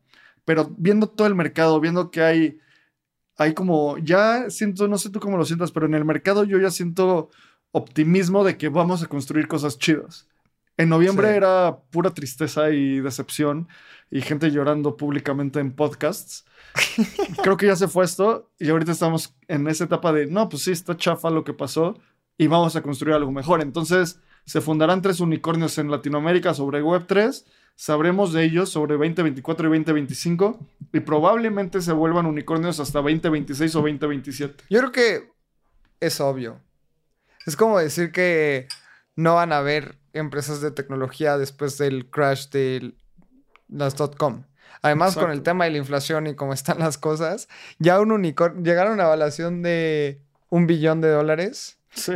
[0.45, 2.59] Pero viendo todo el mercado, viendo que hay,
[3.37, 6.57] hay como, ya siento, no sé tú cómo lo sientas, pero en el mercado yo
[6.59, 7.29] ya siento
[7.71, 10.27] optimismo de que vamos a construir cosas chidas.
[10.77, 13.67] En noviembre era pura tristeza y decepción
[14.09, 16.45] y gente llorando públicamente en podcasts.
[17.43, 20.63] Creo que ya se fue esto y ahorita estamos en esa etapa de, no, pues
[20.63, 21.99] sí, está chafa lo que pasó
[22.37, 23.61] y vamos a construir algo mejor.
[23.61, 27.45] Entonces, se fundarán tres unicornios en Latinoamérica sobre Web3.
[27.75, 30.59] Sabremos de ellos sobre 2024 y 2025
[30.93, 34.63] y probablemente se vuelvan unicornios hasta 2026 o 2027.
[34.69, 35.29] Yo creo que
[35.99, 36.61] es obvio.
[37.45, 38.67] Es como decir que
[39.15, 42.93] no van a haber empresas de tecnología después del crash de
[43.67, 44.43] las .com.
[44.81, 47.49] Además, con el tema de la inflación y cómo están las cosas,
[47.79, 51.77] ya un unicornio, llegaron a una evaluación de un billón de dólares.
[51.93, 52.13] Sí.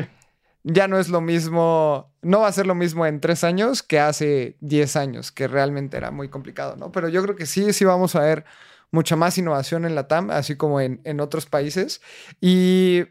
[0.63, 3.99] Ya no es lo mismo, no va a ser lo mismo en tres años que
[3.99, 6.91] hace diez años, que realmente era muy complicado, ¿no?
[6.93, 8.45] Pero yo creo que sí, sí vamos a ver
[8.91, 12.01] mucha más innovación en la TAM, así como en, en otros países.
[12.39, 13.03] Y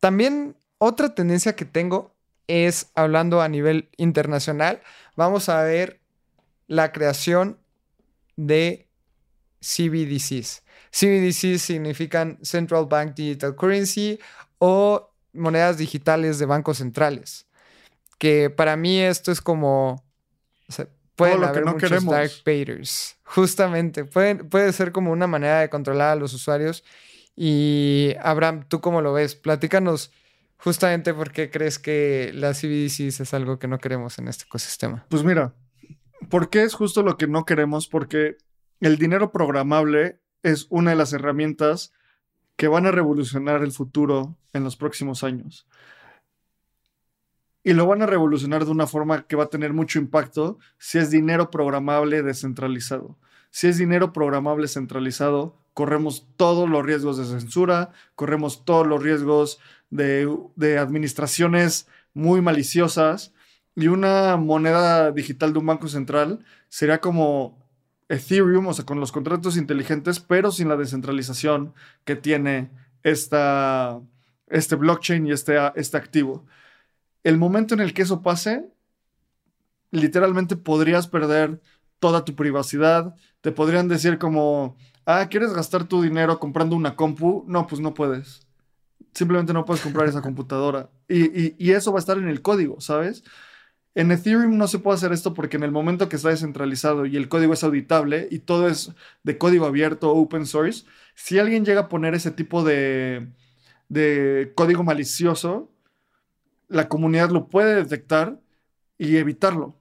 [0.00, 2.16] también otra tendencia que tengo
[2.46, 4.80] es, hablando a nivel internacional,
[5.14, 6.00] vamos a ver
[6.66, 7.58] la creación
[8.36, 8.88] de
[9.60, 10.62] CBDCs.
[10.90, 14.18] CBDCs significan Central Bank Digital Currency
[14.58, 17.46] o monedas digitales de bancos centrales.
[18.18, 20.02] Que para mí esto es como...
[20.66, 23.16] O sea, pueden haber no muchos dark paters.
[23.24, 24.06] Justamente.
[24.06, 26.84] Puede, puede ser como una manera de controlar a los usuarios.
[27.36, 29.34] Y Abraham, ¿tú cómo lo ves?
[29.34, 30.10] Platícanos
[30.62, 35.04] justamente por qué crees que la CBDCs es algo que no queremos en este ecosistema.
[35.08, 35.54] Pues mira,
[36.28, 37.88] ¿Por qué es justo lo que no queremos?
[37.88, 38.36] Porque
[38.80, 41.92] el dinero programable es una de las herramientas
[42.56, 45.66] que van a revolucionar el futuro en los próximos años.
[47.62, 50.98] Y lo van a revolucionar de una forma que va a tener mucho impacto si
[50.98, 53.18] es dinero programable descentralizado.
[53.50, 59.60] Si es dinero programable centralizado, corremos todos los riesgos de censura, corremos todos los riesgos
[59.88, 63.32] de, administraciones muy maliciosas.
[63.74, 67.66] Y una moneda digital de un banco central sería como
[68.10, 71.72] Ethereum, o sea, con los contratos inteligentes, pero sin la descentralización
[72.04, 72.70] que tiene
[73.02, 74.02] esta,
[74.48, 76.44] este blockchain y este, este activo.
[77.24, 78.68] El momento en el que eso pase,
[79.92, 81.58] literalmente podrías perder
[82.00, 83.14] toda tu privacidad.
[83.40, 87.44] Te podrían decir como, ah, ¿quieres gastar tu dinero comprando una compu?
[87.46, 88.46] No, pues no puedes.
[89.14, 90.90] Simplemente no puedes comprar esa computadora.
[91.08, 93.24] Y, eso va a estar en el código, ¿sabes?
[93.94, 97.16] En Ethereum no se puede hacer esto porque en el momento que está descentralizado y
[97.16, 98.92] el código es auditable y todo es
[99.24, 100.84] de código abierto, open source,
[101.14, 103.28] si alguien llega a poner ese tipo de,
[103.88, 105.72] de código malicioso,
[106.68, 108.40] la comunidad lo puede detectar
[108.96, 109.80] y evitarlo.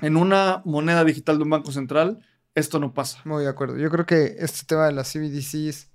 [0.00, 2.20] En una moneda digital de un banco central,
[2.54, 3.20] esto no pasa.
[3.24, 3.76] Muy de acuerdo.
[3.76, 5.88] Yo creo que este tema de las CBDCs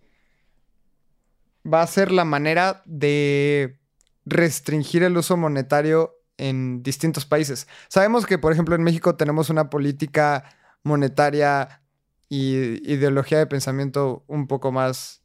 [1.71, 3.79] va a ser la manera de
[4.25, 7.67] restringir el uso monetario en distintos países.
[7.87, 10.43] Sabemos que, por ejemplo, en México tenemos una política
[10.83, 11.81] monetaria
[12.29, 15.21] y ideología de pensamiento un poco más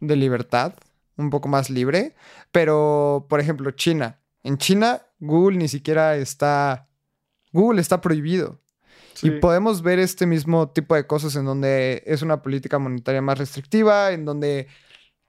[0.00, 0.74] de libertad,
[1.16, 2.14] un poco más libre,
[2.52, 4.20] pero, por ejemplo, China.
[4.42, 6.88] En China, Google ni siquiera está...
[7.52, 8.60] Google está prohibido.
[9.22, 13.38] Y podemos ver este mismo tipo de cosas en donde es una política monetaria más
[13.38, 14.68] restrictiva, en donde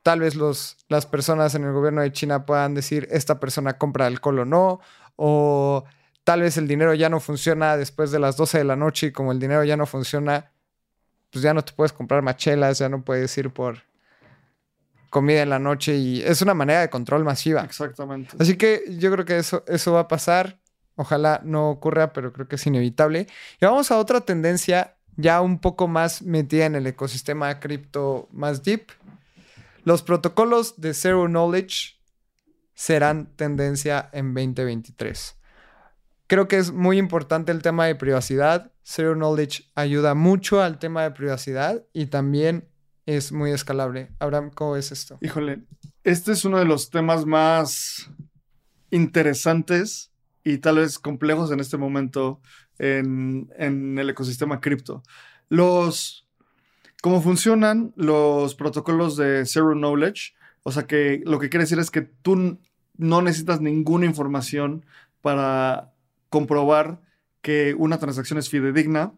[0.04, 4.08] tal vez los, las personas en el gobierno de China puedan decir esta persona compra
[4.08, 4.80] alcohol o no,
[5.16, 5.84] o
[6.24, 9.12] tal vez el dinero ya no funciona después de las 12 de la noche y
[9.12, 10.52] como el dinero ya no funciona,
[11.32, 13.84] pues ya no te puedes comprar machelas, ya no puedes ir por
[15.10, 17.64] comida en la noche y es una manera de control masiva.
[17.64, 18.36] Exactamente.
[18.40, 20.60] Así que yo creo que eso, eso va a pasar.
[21.00, 23.28] Ojalá no ocurra, pero creo que es inevitable.
[23.62, 28.64] Y vamos a otra tendencia ya un poco más metida en el ecosistema cripto más
[28.64, 28.92] deep.
[29.86, 32.02] Los protocolos de Zero Knowledge
[32.74, 35.38] serán tendencia en 2023.
[36.28, 38.74] Creo que es muy importante el tema de privacidad.
[38.84, 42.68] Zero Knowledge ayuda mucho al tema de privacidad y también
[43.06, 44.12] es muy escalable.
[44.20, 45.18] Abraham, ¿cómo es esto?
[45.22, 45.62] Híjole,
[46.04, 48.12] este es uno de los temas más
[48.92, 50.10] interesantes
[50.44, 52.42] y tal vez complejos en este momento
[52.78, 55.04] en, el ecosistema cripto.
[55.50, 56.28] Los,
[57.02, 60.34] ¿Cómo funcionan los protocolos de Zero Knowledge?
[60.64, 62.60] O sea que lo que quiere decir es que tú
[62.98, 64.86] no necesitas ninguna información
[65.22, 65.94] para
[66.30, 67.02] comprobar
[67.42, 69.14] que una transacción es fidedigna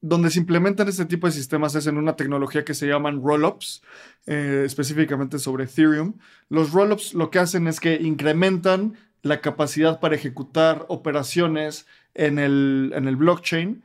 [0.00, 3.82] donde se implementan este tipo de sistemas es en una tecnología que se llaman rollups,
[4.26, 6.14] eh, específicamente sobre Ethereum.
[6.48, 12.92] Los rollups lo que hacen es que incrementan la capacidad para ejecutar operaciones en el,
[12.94, 13.82] en el blockchain.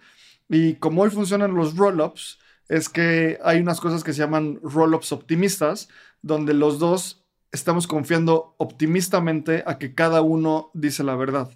[0.49, 5.11] Y como hoy funcionan los rollups, es que hay unas cosas que se llaman rollups
[5.11, 5.89] optimistas,
[6.21, 11.51] donde los dos estamos confiando optimistamente a que cada uno dice la verdad.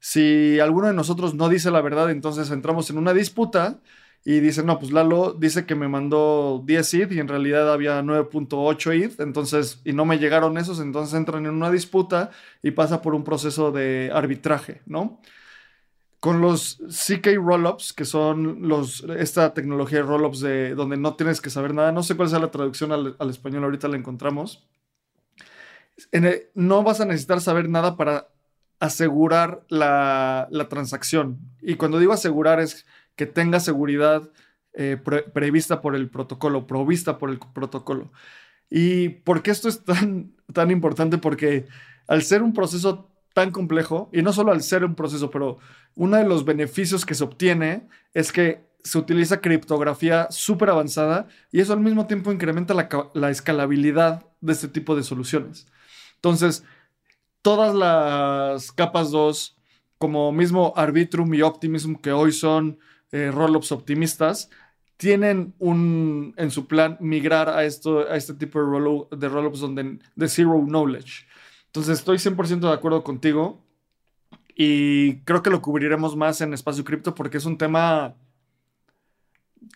[0.00, 3.80] Si alguno de nosotros no dice la verdad, entonces entramos en una disputa
[4.26, 8.00] y dicen, no, pues Lalo dice que me mandó 10 ETH y en realidad había
[8.02, 12.30] 9.8 ETH, entonces, y no me llegaron esos, entonces entran en una disputa
[12.62, 15.20] y pasa por un proceso de arbitraje, ¿no?
[16.20, 21.42] Con los CK Rollups, que son los, esta tecnología de rollups de donde no tienes
[21.42, 24.66] que saber nada, no sé cuál sea la traducción al, español, ahorita la encontramos.
[26.54, 28.28] no vas a necesitar saber nada para
[28.80, 31.38] asegurar la, transacción.
[31.60, 34.30] Y cuando digo asegurar es que tenga seguridad
[34.72, 34.96] eh,
[35.32, 38.10] prevista por el protocolo, provista por el protocolo.
[38.70, 41.18] ¿Y por qué esto es tan, tan importante?
[41.18, 41.66] Porque
[42.08, 45.58] al ser un proceso tan complejo, y no solo al ser un proceso, pero
[45.94, 51.60] uno de los beneficios que se obtiene es que se utiliza criptografía súper avanzada y
[51.60, 55.66] eso al mismo tiempo incrementa la, la escalabilidad de este tipo de soluciones.
[56.16, 56.64] Entonces,
[57.42, 59.56] todas las capas 2,
[59.98, 62.78] como mismo Arbitrum y Optimism, que hoy son
[63.14, 64.50] eh, rollups optimistas,
[64.96, 70.00] tienen un, en su plan migrar a, esto, a este tipo de, de rollups donde,
[70.16, 71.24] de zero knowledge.
[71.66, 73.64] Entonces estoy 100% de acuerdo contigo
[74.56, 78.16] y creo que lo cubriremos más en Espacio Cripto porque es un tema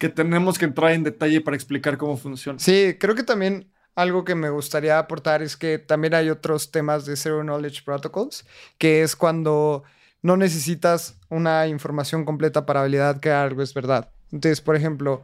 [0.00, 2.58] que tenemos que entrar en detalle para explicar cómo funciona.
[2.58, 7.06] Sí, creo que también algo que me gustaría aportar es que también hay otros temas
[7.06, 8.44] de Zero Knowledge Protocols,
[8.78, 9.84] que es cuando
[10.22, 14.10] no necesitas una información completa para validar que algo es verdad.
[14.32, 15.22] Entonces, por ejemplo,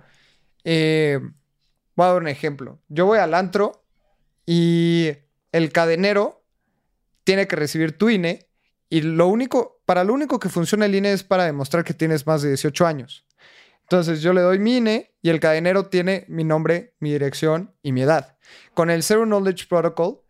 [0.65, 1.21] eh,
[1.97, 2.81] voy a dar un ejemplo.
[2.89, 3.85] Yo voy al antro
[4.47, 5.11] y
[5.53, 6.45] el cadenero
[7.25, 8.49] tiene que recibir tu INE
[8.89, 12.27] y lo único, para lo único que funciona el INE es para demostrar que tienes
[12.27, 13.27] más de 18 años.
[13.83, 17.93] Entonces yo le doy mi INE y el cadenero tiene mi nombre, mi dirección y
[17.93, 18.37] mi edad.
[18.73, 20.21] Con el Zero Knowledge Protocol,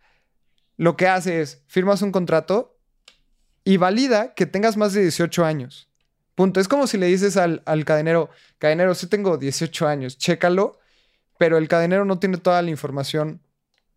[0.77, 2.74] lo que hace es firmas un contrato
[3.65, 5.89] y valida que tengas más de 18 años.
[6.35, 6.61] Punto.
[6.61, 10.79] Es como si le dices al, al cadenero, cadenero, sí tengo 18 años, chécalo,
[11.39, 13.41] pero el cadenero no tiene toda la información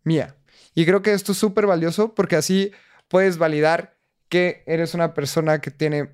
[0.04, 0.36] mía.
[0.74, 2.72] Y creo que esto es súper valioso porque así
[3.08, 3.96] puedes validar
[4.28, 6.10] que eres una persona que tiene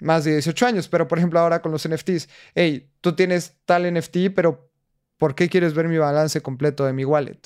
[0.00, 0.88] más de 18 años.
[0.88, 4.70] Pero, por ejemplo, ahora con los NFTs, hey, tú tienes tal NFT, pero
[5.18, 7.40] ¿por qué quieres ver mi balance completo de mi wallet?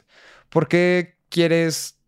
[0.49, 1.99] ¿Por qué quieres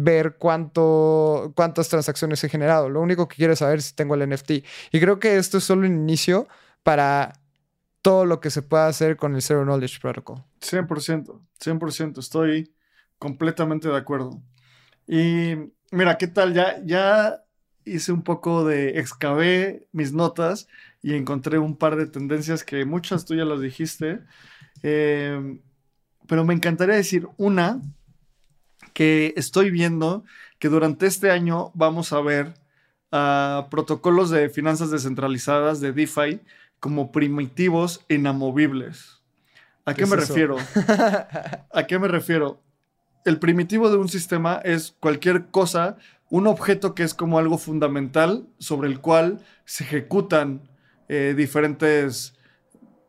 [0.00, 2.88] ver cuánto, cuántas transacciones he generado?
[2.88, 4.50] Lo único que saber es si tengo el NFT.
[4.92, 6.46] Y creo que esto es solo un inicio
[6.82, 7.40] para
[8.00, 10.44] todo lo que se pueda hacer con el Zero Knowledge Protocol.
[10.60, 12.72] 100%, 100%, estoy
[13.18, 14.40] completamente de acuerdo.
[15.06, 15.54] Y
[15.90, 16.54] mira, ¿qué tal?
[16.54, 17.42] Ya, ya
[17.84, 20.68] hice un poco de, excavé mis notas
[21.02, 24.20] y encontré un par de tendencias que muchas tú ya las dijiste.
[24.82, 25.60] Em,
[26.28, 27.80] pero me encantaría decir una
[28.98, 30.24] que estoy viendo
[30.58, 32.54] que durante este año vamos a ver
[33.12, 36.40] a protocolos de finanzas descentralizadas de DeFi
[36.80, 39.22] como primitivos inamovibles.
[39.84, 40.56] ¿A qué, me refiero?
[41.72, 42.60] ¿A qué me refiero?
[43.24, 45.96] El primitivo de un sistema es cualquier cosa,
[46.28, 50.68] un objeto que es como algo fundamental sobre el cual se ejecutan
[51.08, 52.34] eh, diferentes,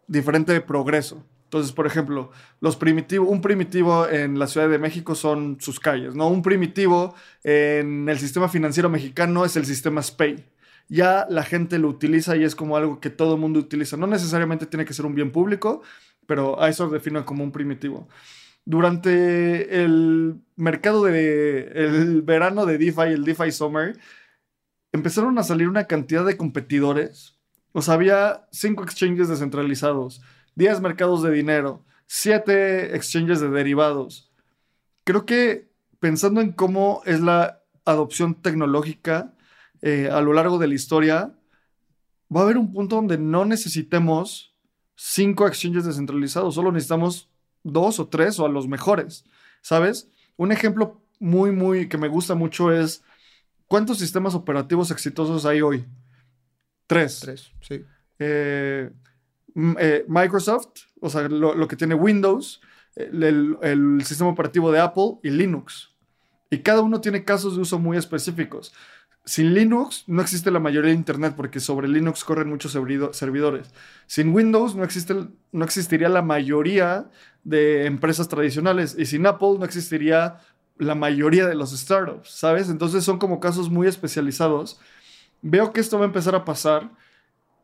[0.06, 1.26] diferente progreso.
[1.50, 2.30] Entonces, por ejemplo,
[2.62, 6.28] los primitivos, un primitivo en la Ciudad de México son sus calles, ¿no?
[6.28, 10.46] Un primitivo en el sistema financiero mexicano es el sistema SPAY.
[10.90, 13.98] Ya la gente lo utiliza y es como algo que todo el mundo utiliza.
[13.98, 15.82] No necesariamente tiene que ser un bien público,
[16.28, 18.08] pero a eso defino como un primitivo.
[18.64, 23.98] Durante el mercado de el verano de DeFi, el DeFi Summer,
[24.92, 27.40] empezaron a salir una cantidad de competidores.
[27.72, 30.22] O sea, había cinco exchanges descentralizados
[30.60, 34.30] 10 mercados de dinero, 7 exchanges de derivados.
[35.06, 39.34] Creo que pensando en cómo es la adopción tecnológica
[39.82, 41.34] eh, a lo largo de la historia,
[42.36, 44.54] va a haber un punto donde no necesitemos
[44.96, 47.30] 5 exchanges descentralizados, solo necesitamos
[47.64, 49.24] 2 o 3 o a los mejores,
[49.62, 50.10] ¿sabes?
[50.36, 53.02] Un ejemplo muy, muy que me gusta mucho es
[53.66, 55.86] ¿cuántos sistemas operativos exitosos hay hoy?
[56.86, 57.22] Tres.
[57.22, 57.86] Tres, sí.
[58.20, 58.92] Eh,
[59.80, 62.62] eh, Microsoft, o sea, lo, que tiene Windows,
[62.96, 65.90] el, sistema operativo de Apple y Linux.
[66.50, 68.74] Y cada uno tiene casos de uso muy específicos.
[69.26, 73.72] Sin Linux no existe la mayoría de Internet porque sobre Linux corren muchos servidores.
[74.08, 77.10] Sin Windows no existiría la mayoría
[77.44, 80.40] de empresas tradicionales y sin Apple no existiría
[80.78, 82.70] la mayoría de los startups, ¿sabes?
[82.70, 84.80] Entonces son como casos muy especializados.
[85.42, 86.90] Veo que esto va a empezar a pasar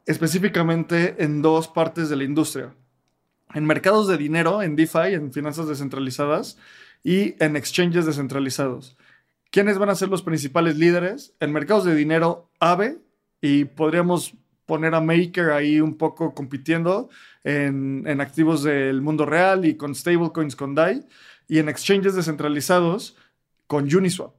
[0.05, 2.73] específicamente en dos partes de la industria.
[3.53, 6.57] En mercados de dinero, en DeFi, en finanzas descentralizadas,
[7.05, 8.97] y en exchanges descentralizados.
[9.51, 11.35] ¿Quiénes van a ser los principales líderes?
[11.39, 12.97] En mercados de dinero, AVE,
[13.41, 14.33] y podríamos
[14.65, 17.09] poner a Maker ahí un poco compitiendo
[17.43, 21.05] en, en activos del mundo real y con stablecoins con DAI,
[21.47, 23.15] y en exchanges descentralizados
[23.67, 24.33] con Uniswap.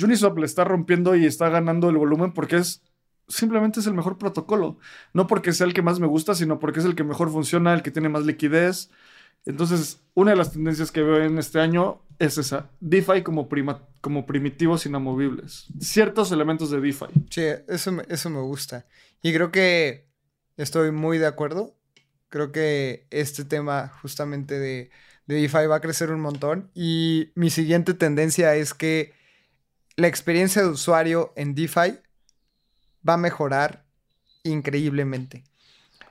[0.00, 2.82] Uniswap le está rompiendo y está ganando el volumen porque es
[3.30, 4.78] simplemente es el mejor protocolo.
[5.14, 7.72] No porque sea el que más me gusta, sino porque es el que mejor funciona,
[7.72, 8.90] el que tiene más liquidez.
[9.46, 12.70] Entonces, una de las tendencias que veo en este año es esa.
[12.80, 15.68] DeFi como, prima, como primitivos inamovibles.
[15.80, 17.06] Ciertos elementos de DeFi.
[17.30, 18.86] Sí, eso, eso me gusta.
[19.22, 20.06] Y creo que
[20.56, 21.74] estoy muy de acuerdo.
[22.28, 24.90] Creo que este tema justamente de,
[25.26, 26.70] de DeFi va a crecer un montón.
[26.74, 29.14] Y mi siguiente tendencia es que
[29.96, 31.98] la experiencia de usuario en DeFi
[33.06, 33.84] va a mejorar
[34.42, 35.44] increíblemente.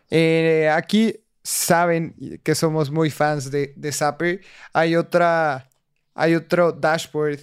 [0.09, 4.41] Eh, aquí saben que somos muy fans de, de.
[4.73, 5.69] Hay otra,
[6.13, 7.39] hay otro dashboard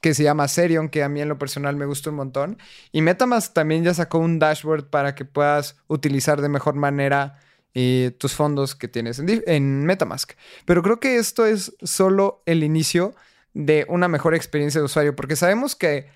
[0.00, 2.58] que se llama Serion, que a mí en lo personal me gusta un montón.
[2.92, 7.40] Y Metamask también ya sacó un dashboard para que puedas utilizar de mejor manera
[7.74, 10.32] eh, tus fondos que tienes en, en, Metamask.
[10.64, 13.14] Pero creo que esto es solo el inicio
[13.52, 16.08] de una mejor experiencia de usuario, porque sabemos que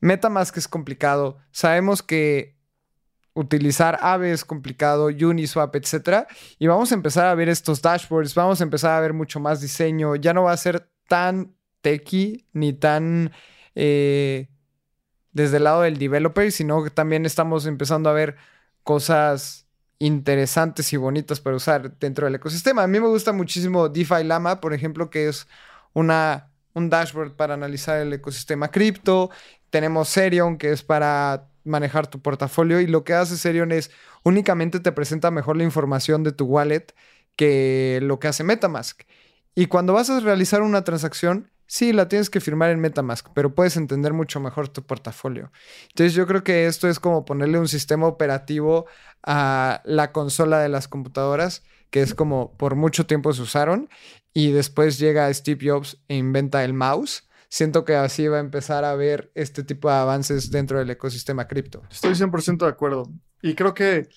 [0.00, 1.38] MetaMask es complicado.
[1.50, 2.56] Sabemos que
[3.34, 6.26] utilizar Aave es complicado, Uniswap, etc.
[6.58, 9.60] Y vamos a empezar a ver estos dashboards, vamos a empezar a ver mucho más
[9.60, 10.16] diseño.
[10.16, 13.32] Ya no va a ser tan techy ni tan
[13.74, 14.48] eh,
[15.32, 18.36] desde el lado del developer, sino que también estamos empezando a ver
[18.82, 19.66] cosas
[19.98, 22.82] interesantes y bonitas para usar dentro del ecosistema.
[22.82, 25.46] A mí me gusta muchísimo DeFi Lama, por ejemplo, que es
[25.92, 29.30] una, un dashboard para analizar el ecosistema cripto.
[29.70, 32.80] Tenemos Serion, que es para manejar tu portafolio.
[32.80, 33.90] Y lo que hace Serion es
[34.24, 36.86] únicamente te presenta mejor la información de tu wallet
[37.36, 39.02] que lo que hace Metamask.
[39.54, 43.54] Y cuando vas a realizar una transacción, Sí, la tienes que firmar en Metamask, pero
[43.54, 45.52] puedes entender mucho mejor tu portafolio.
[45.90, 48.86] Entonces yo creo que esto es como ponerle un sistema operativo
[49.22, 53.88] a la consola de las computadoras, que es como por mucho tiempo se usaron,
[54.34, 57.29] y después llega Steve Jobs e inventa el mouse.
[57.50, 61.48] Siento que así va a empezar a ver este tipo de avances dentro del ecosistema
[61.48, 61.82] cripto.
[61.90, 63.10] Estoy 100% de acuerdo.
[63.42, 64.08] Y creo que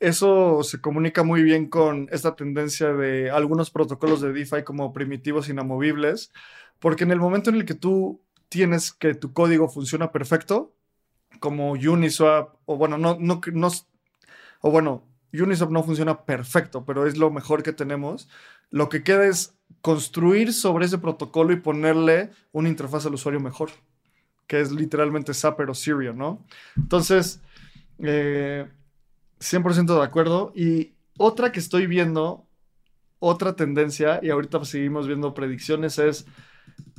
[0.00, 5.50] eso se comunica muy bien con esta tendencia de algunos protocolos de DeFi como primitivos
[5.50, 6.32] inamovibles,
[6.78, 10.74] porque en el momento en el que tú tienes que tu código funciona perfecto,
[11.40, 13.70] como Uniswap, o bueno, no, no, no,
[14.62, 18.28] o bueno, Uniswap no funciona perfecto, pero es lo mejor que tenemos.
[18.70, 23.70] Lo que queda es construir sobre ese protocolo y ponerle una interfaz al usuario mejor,
[24.46, 26.44] que es literalmente Zapper o Syria, ¿no?
[26.76, 27.40] Entonces,
[27.98, 28.68] eh,
[29.38, 30.52] 100% de acuerdo.
[30.54, 32.46] Y otra que estoy viendo,
[33.18, 36.26] otra tendencia, y ahorita seguimos viendo predicciones, es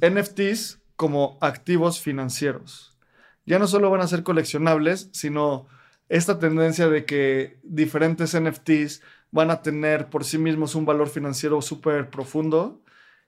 [0.01, 2.97] NFTs como activos financieros.
[3.45, 5.67] Ya no solo van a ser coleccionables, sino
[6.09, 9.01] esta tendencia de que diferentes NFTs
[9.37, 12.81] van a tener por sí mismos un valor financiero súper profundo,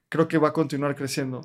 [0.10, 1.42] creo que va a continuar creciendo.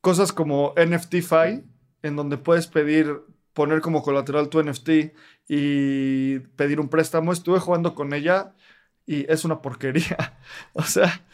[0.00, 1.62] Cosas como NFTFi,
[2.02, 5.14] en donde puedes pedir, poner como colateral tu NFT
[5.48, 7.32] y pedir un préstamo.
[7.32, 8.56] Estuve jugando con ella
[9.06, 10.38] y es una porquería.
[10.72, 11.24] O sea,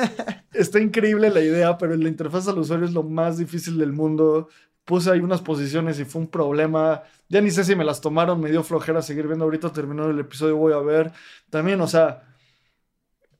[0.52, 4.48] está increíble la idea, pero la interfaz al usuario es lo más difícil del mundo.
[4.84, 7.02] Puse ahí unas posiciones y fue un problema.
[7.28, 9.44] Ya ni sé si me las tomaron, me dio flojera seguir viendo.
[9.44, 11.12] Ahorita terminó el episodio, voy a ver.
[11.50, 12.22] También, o sea,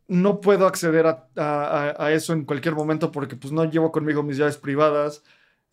[0.09, 4.57] no puedo acceder a, eso en cualquier momento porque pues no llevo conmigo mis llaves
[4.57, 5.23] privadas.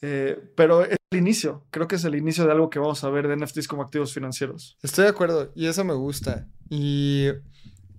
[0.03, 3.09] Eh, pero es el inicio, creo que es el inicio de algo que vamos a
[3.11, 4.77] ver de NFTs como activos financieros.
[4.81, 6.47] Estoy de acuerdo y eso me gusta.
[6.69, 7.27] Y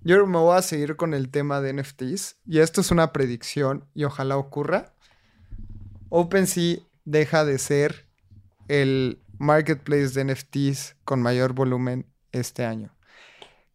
[0.02, 3.84] yo me voy a seguir con el tema de NFTs y esto es una predicción
[3.94, 4.94] y ojalá ocurra.
[6.08, 8.06] OpenSea deja de ser
[8.68, 12.94] el marketplace de NFTs con mayor volumen este año.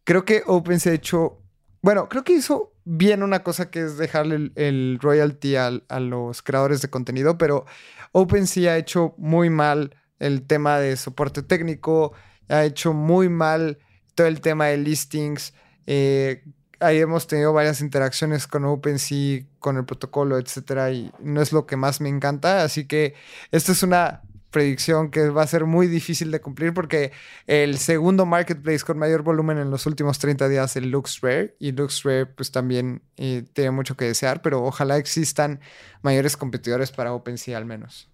[0.04, 1.42] Creo que OpenSea ha hecho,
[1.82, 6.80] bueno, creo que hizo bien una cosa que es dejarle el, royalty a los creadores
[6.80, 7.66] de contenido, pero
[8.12, 12.12] OpenSea ha hecho muy mal el tema de soporte técnico,
[12.48, 13.78] ha hecho muy mal
[14.14, 15.52] todo el tema de listings.
[15.86, 16.44] Eh,
[16.80, 21.66] ahí hemos tenido varias interacciones con OpenSea, con el protocolo, etcétera, y no es lo
[21.66, 22.62] que más me encanta.
[22.62, 23.14] Así que
[23.50, 27.12] esta es una predicción que va a ser muy difícil de cumplir porque
[27.46, 32.26] el segundo marketplace con mayor volumen en los últimos 30 días es LuxRare y LuxRare
[32.26, 35.60] pues también tiene mucho que desear, pero ojalá existan
[36.02, 38.08] mayores competidores para OpenSea al menos.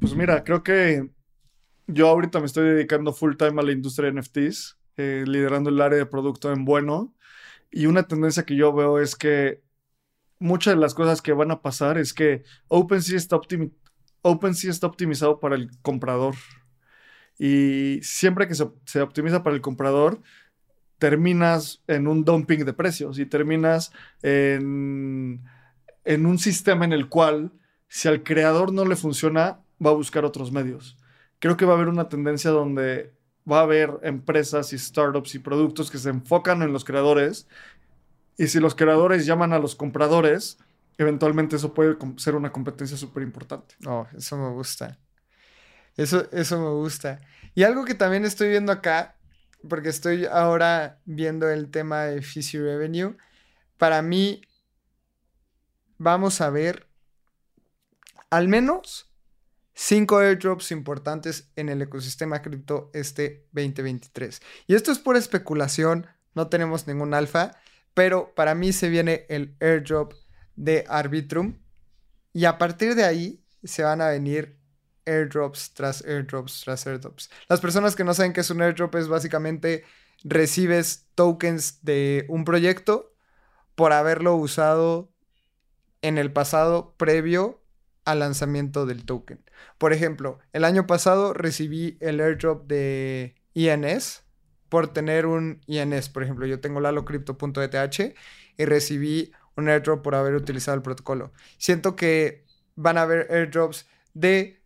[0.00, 1.08] Pues mira, creo que
[1.86, 5.80] yo ahorita me estoy dedicando full time a la industria de NFTs, eh, liderando el
[5.80, 7.14] área de producto en bueno
[7.74, 9.60] y una tendencia que yo veo es que
[10.38, 13.76] muchas de las cosas que van a pasar es que OpenSea está optimizado
[14.22, 16.34] OpenSea está optimizado para el comprador.
[17.36, 20.22] Y siempre que se, optimiza para el comprador,
[20.98, 25.44] terminas en un dumping de precios y terminas en,
[26.04, 27.52] en un sistema en el cual
[27.88, 30.96] si al creador no le funciona, va a buscar otros medios.
[31.40, 33.12] Creo que va a haber una tendencia donde
[33.50, 37.46] va a haber empresas y startups y productos que se enfocan en los creadores
[38.36, 40.58] y si los creadores llaman a los compradores,
[40.98, 43.76] eventualmente eso puede ser una competencia súper importante.
[43.86, 44.98] Oh, eso me gusta.
[45.96, 47.20] Eso, eso me gusta.
[47.54, 49.16] Y algo que también estoy viendo acá,
[49.68, 53.16] porque estoy ahora viendo el tema de Fizzy Revenue,
[53.78, 54.42] para mí
[55.98, 56.88] vamos a ver
[58.30, 59.13] al menos
[59.74, 64.40] cinco airdrops importantes en el ecosistema cripto este 2023.
[64.66, 67.52] Y esto es por especulación, no tenemos ningún alfa,
[67.92, 70.14] pero para mí se viene el airdrop
[70.56, 71.58] de Arbitrum.
[72.32, 74.58] Y a partir de ahí se van a venir
[75.06, 77.30] airdrops tras airdrops tras airdrops.
[77.48, 79.84] Las personas que no saben qué es un airdrop es básicamente
[80.22, 83.14] recibes tokens de un proyecto
[83.74, 85.12] por haberlo usado
[86.02, 87.63] en el pasado previo
[88.04, 89.42] al lanzamiento del token.
[89.78, 94.22] Por ejemplo, el año pasado recibí el airdrop de INS
[94.68, 96.08] por tener un INS.
[96.08, 98.14] Por ejemplo, yo tengo lalocrypto.eth
[98.56, 101.32] y recibí un airdrop por haber utilizado el protocolo.
[101.58, 102.44] Siento que
[102.76, 104.60] van a haber airdrops de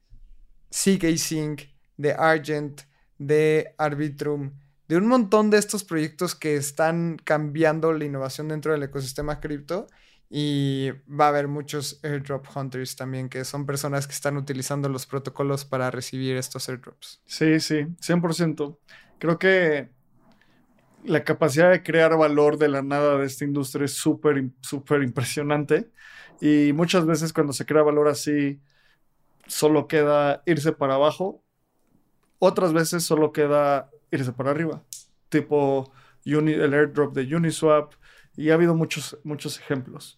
[0.71, 2.83] CK de Argent,
[3.19, 4.53] de Arbitrum,
[4.89, 9.87] de un montón de estos proyectos que están cambiando la innovación dentro del ecosistema cripto.
[10.31, 15.07] Y va a haber muchos airdrop hunters también, que son personas que están utilizando los
[15.07, 17.23] protocolos para recibir estos airdrops.
[17.25, 18.79] Sí, sí, 100%.
[19.19, 19.91] Creo que
[21.05, 25.91] la capacidad de crear valor de la nada de esta industria es súper, súper impresionante.
[26.41, 28.61] Y muchas veces cuando se crea valor así,
[29.47, 31.43] solo queda irse para abajo.
[32.39, 34.85] Otras veces solo queda irse para arriba.
[35.29, 35.93] Tipo
[36.25, 37.95] el airdrop de Uniswap.
[38.39, 40.17] Y ha habido muchos, muchos ejemplos.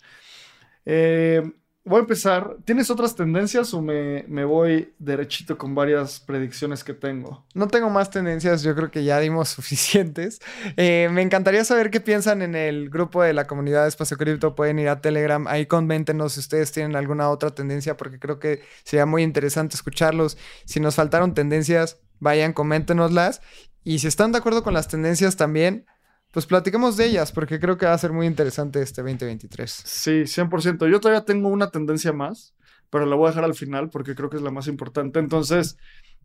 [0.84, 1.42] Eh,
[1.86, 2.58] voy a empezar.
[2.66, 7.46] ¿Tienes otras tendencias o me, voy derechito con varias predicciones que tengo?
[7.54, 10.38] No tengo más tendencias, yo creo que ya dimos suficientes.
[10.76, 14.54] Eh, me encantaría saber qué piensan en el grupo de la comunidad de Espacio Cripto.
[14.54, 18.60] Pueden ir a Telegram, ahí coméntenos si ustedes tienen alguna otra tendencia, porque creo que
[18.84, 20.36] sería muy interesante escucharlos.
[20.66, 23.40] Si nos faltaron tendencias, vayan, coméntenoslas.
[23.82, 25.86] Y si están de acuerdo con las tendencias también,
[26.30, 29.70] pues platiquemos de ellas, porque creo que va a ser muy interesante este 2023.
[29.70, 30.88] Sí, 100%.
[30.88, 32.54] Yo todavía tengo una tendencia más,
[32.88, 35.18] pero la voy a dejar al final porque creo que es la más importante.
[35.18, 35.76] Entonces,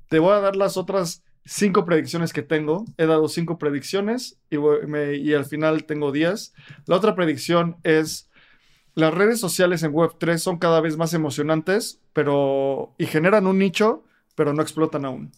[0.09, 2.85] te voy a dar las otras cinco predicciones que tengo.
[2.97, 6.53] He dado cinco predicciones y, al final tengo 10.
[6.85, 8.29] La otra predicción es,
[8.93, 14.03] las redes sociales en Web3 son cada vez más emocionantes, pero y generan un nicho,
[14.35, 15.31] pero no explotan aún.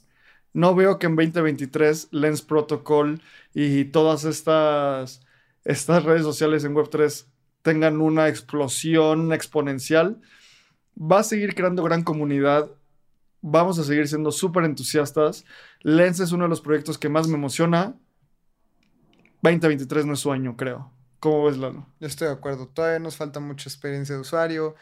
[0.54, 3.22] No veo que en 2023 Lens Protocol
[3.54, 5.22] y todas estas,
[5.64, 7.26] estas redes sociales en Web3
[7.62, 10.22] tengan una explosión exponencial.
[11.00, 12.72] Va a seguir creando gran comunidad.
[13.42, 15.46] Vamos a seguir siendo súper entusiastas.
[15.82, 17.96] Lens es uno de los proyectos que más me emociona.
[19.42, 20.92] 2023 no es su año, creo.
[21.20, 21.86] ¿Cómo ves, Lalo?
[22.00, 22.68] Yo estoy de acuerdo.
[22.68, 24.76] Todavía nos falta mucha experiencia de usuario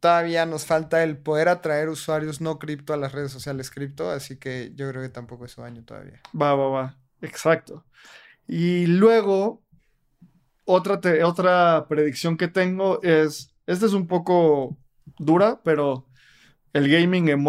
[0.00, 4.36] todavía nos falta el poder atraer usuarios no cripto a las redes sociales cripto, así
[4.36, 6.20] que yo creo que tampoco es su año todavía.
[6.40, 6.98] Va, va, va.
[7.20, 7.84] Exacto.
[8.46, 9.62] Y luego,
[10.64, 14.76] otra, otra predicción que tengo es, esta es un poco
[15.18, 16.06] dura, pero
[16.72, 17.44] el gaming en,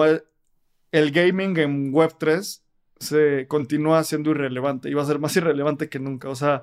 [0.92, 2.62] el gaming en Web3
[3.00, 6.30] se continúa siendo irrelevante y va a ser más irrelevante que nunca.
[6.30, 6.62] O sea,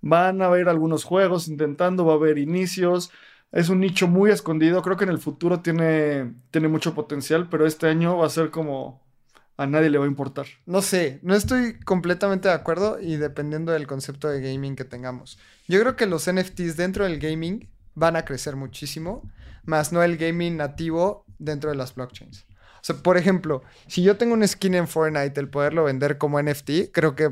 [0.00, 3.10] van a haber algunos juegos intentando, va a haber inicios,
[3.54, 4.82] es un nicho muy escondido.
[4.82, 8.50] Creo que en el futuro tiene, tiene mucho potencial, pero este año va a ser
[8.50, 9.00] como
[9.56, 10.46] a nadie le va a importar.
[10.66, 15.38] No sé, no estoy completamente de acuerdo y dependiendo del concepto de gaming que tengamos.
[15.68, 19.22] Yo creo que los NFTs dentro del gaming van a crecer muchísimo,
[19.64, 22.46] más no el gaming nativo dentro de las blockchains.
[22.48, 26.42] O sea, por ejemplo, si yo tengo un skin en Fortnite, el poderlo vender como
[26.42, 27.28] NFT, creo que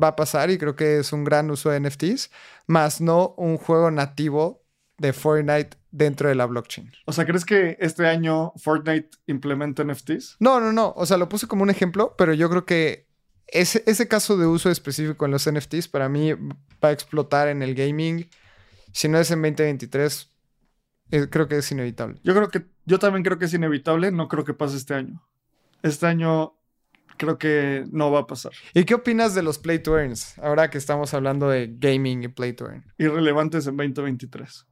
[0.00, 2.30] va a pasar y creo que es un gran uso de NFTs,
[2.68, 4.67] más no un juego nativo
[4.98, 6.90] de Fortnite dentro de la blockchain.
[7.06, 10.36] O sea, ¿crees que este año Fortnite implementa NFTs?
[10.40, 10.92] No, no, no.
[10.96, 13.08] O sea, lo puse como un ejemplo, pero yo creo que
[13.46, 17.62] ese, ese caso de uso específico en los NFTs para mí va a explotar en
[17.62, 18.28] el gaming.
[18.92, 20.30] Si no es en 2023,
[21.10, 22.20] eh, creo que es inevitable.
[22.22, 24.10] Yo creo que, yo también creo que es inevitable.
[24.12, 25.22] No creo que pase este año.
[25.82, 26.54] Este año
[27.16, 28.52] creo que no va a pasar.
[28.74, 30.38] ¿Y qué opinas de los Play to Earns?
[30.38, 32.84] Ahora que estamos hablando de gaming y Play to Earn.
[32.98, 34.66] Irrelevantes en 2023.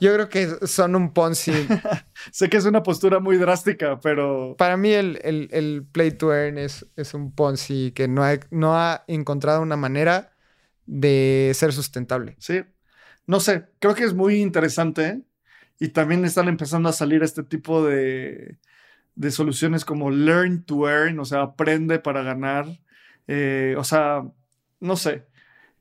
[0.00, 1.52] Yo creo que son un Ponzi.
[2.32, 4.56] sé que es una postura muy drástica, pero...
[4.56, 8.76] Para mí el, el, play to earn es, es, un Ponzi que no ha, no
[8.76, 10.32] ha encontrado una manera
[10.86, 12.36] de ser sustentable.
[12.38, 12.62] Sí.
[13.26, 15.22] No sé, creo que es muy interesante
[15.78, 18.58] y también están empezando a salir este tipo de,
[19.14, 22.66] de soluciones como learn to earn, o sea, aprende para ganar.
[23.28, 24.22] Eh, o sea,
[24.80, 25.29] no sé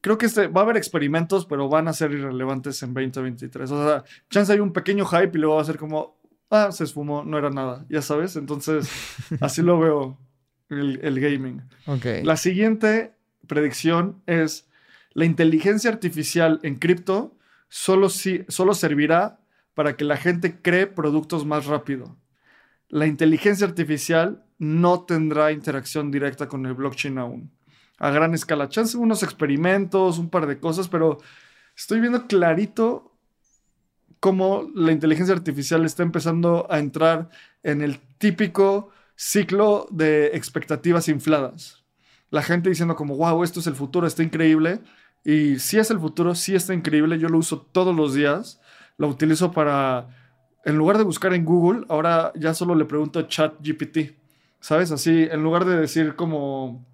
[0.01, 3.71] creo que este, va a haber experimentos, pero van a ser irrelevantes en 2023.
[3.71, 6.19] O sea, chance hay un pequeño hype y luego va a ser como,
[6.49, 8.35] ah, se esfumó, no era nada, ya sabes.
[8.35, 8.89] Entonces,
[9.41, 10.17] así lo veo
[10.69, 11.61] el, gaming.
[11.85, 12.23] Okay.
[12.23, 13.13] La siguiente
[13.47, 14.67] predicción es,
[15.13, 17.35] la inteligencia artificial en cripto
[17.67, 19.39] solo, si, solo servirá
[19.73, 22.17] para que la gente cree productos más rápido.
[22.87, 27.51] La inteligencia artificial no tendrá interacción directa con el blockchain aún
[27.99, 28.69] a gran escala.
[28.69, 31.19] Chance unos experimentos, un par de cosas, pero
[31.75, 33.13] estoy viendo clarito
[34.19, 37.29] cómo la inteligencia artificial está empezando a entrar
[37.63, 41.83] en el típico ciclo de expectativas infladas.
[42.29, 44.81] La gente diciendo como, wow, esto es el futuro, está increíble.
[45.23, 47.19] Y si es el futuro, sí está increíble.
[47.19, 48.61] Yo lo uso todos los días.
[48.97, 50.07] Lo utilizo para,
[50.63, 54.15] en lugar de buscar en Google, ahora ya solo le pregunto a ChatGPT.
[54.59, 54.91] ¿Sabes?
[54.91, 56.85] Así, en lugar de decir como,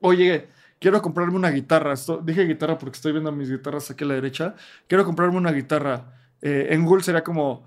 [0.00, 1.94] oye, quiero comprarme una guitarra.
[2.22, 4.54] dije guitarra porque estoy viendo mis guitarras aquí a la derecha.
[4.86, 6.14] Quiero comprarme una guitarra.
[6.42, 7.64] Eh, en Google sería como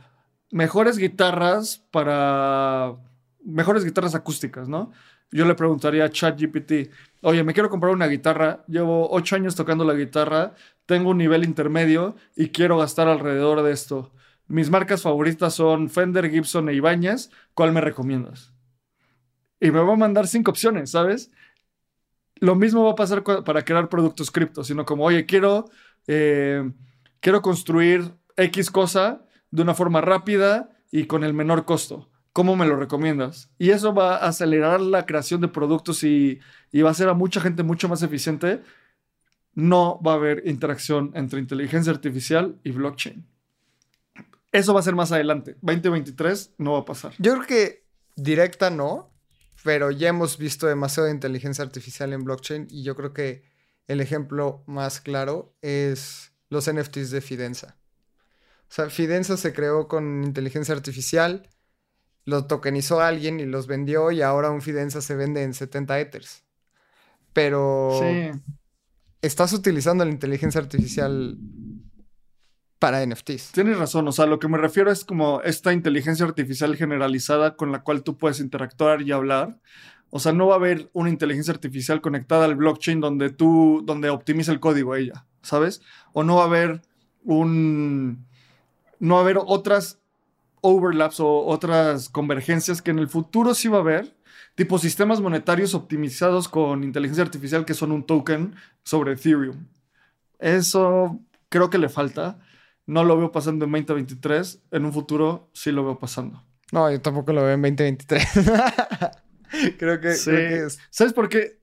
[0.51, 2.95] mejores guitarras para
[3.43, 4.91] mejores guitarras acústicas, ¿no?
[5.31, 6.89] Yo le preguntaría a ChatGPT,
[7.21, 10.55] oye, me quiero comprar una guitarra, llevo ocho años tocando la guitarra,
[10.87, 14.11] tengo un nivel intermedio y quiero gastar alrededor de esto.
[14.47, 17.29] Mis marcas favoritas son Fender, Gibson e Ibáñez.
[17.53, 18.51] ¿Cuál me recomiendas?
[19.59, 21.31] Y me va a mandar cinco opciones, ¿sabes?
[22.39, 25.69] Lo mismo va a pasar para crear productos cripto, sino como, oye, quiero,
[26.07, 26.69] eh,
[27.19, 29.21] quiero construir X cosa
[29.51, 32.09] de una forma rápida y con el menor costo.
[32.33, 33.49] ¿Cómo me lo recomiendas?
[33.57, 36.39] Y eso va a acelerar la creación de productos y,
[36.71, 38.61] y va a hacer a mucha gente mucho más eficiente.
[39.55, 43.25] No va a haber interacción entre inteligencia artificial y blockchain.
[44.51, 45.57] Eso va a ser más adelante.
[45.61, 47.13] 2023 no va a pasar.
[47.17, 47.83] Yo creo que
[48.15, 49.08] directa no,
[49.63, 53.43] pero ya hemos visto demasiada inteligencia artificial en blockchain y yo creo que
[53.87, 57.77] el ejemplo más claro es los NFTs de Fidenza.
[58.69, 61.49] O sea, Fidenza se creó con inteligencia artificial,
[62.25, 66.43] lo tokenizó alguien y los vendió y ahora un Fidenza se vende en 70 Ethers.
[67.33, 68.39] Pero Sí.
[69.21, 71.37] estás utilizando la inteligencia artificial
[72.79, 73.51] para NFTs.
[73.51, 77.71] Tienes razón, o sea, lo que me refiero es como esta inteligencia artificial generalizada con
[77.71, 79.59] la cual tú puedes interactuar y hablar.
[80.09, 84.09] O sea, no va a haber una inteligencia artificial conectada al blockchain donde tú, donde
[84.09, 85.81] optimiza el código ella, ¿sabes?
[86.13, 86.81] O no va a haber
[87.23, 88.25] un,
[88.99, 89.99] no va a haber otras
[90.61, 94.15] overlaps o otras convergencias que en el futuro sí va a haber,
[94.55, 99.67] tipo sistemas monetarios optimizados con inteligencia artificial que son un token sobre Ethereum.
[100.39, 101.19] Eso
[101.49, 102.39] creo que le falta.
[102.89, 104.63] No lo veo pasando en 2023.
[104.71, 106.43] En un futuro sí lo veo pasando.
[106.71, 108.27] No, yo tampoco lo veo en 2023.
[109.77, 110.29] creo, que, Sí.
[110.31, 111.59] creo que es ¿Sabes por qué?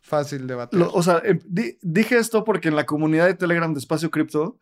[0.00, 0.78] fácil debatir.
[0.78, 4.10] Lo- o sea, em, di- dije esto porque en la comunidad de Telegram de Espacio
[4.10, 4.58] Cripto,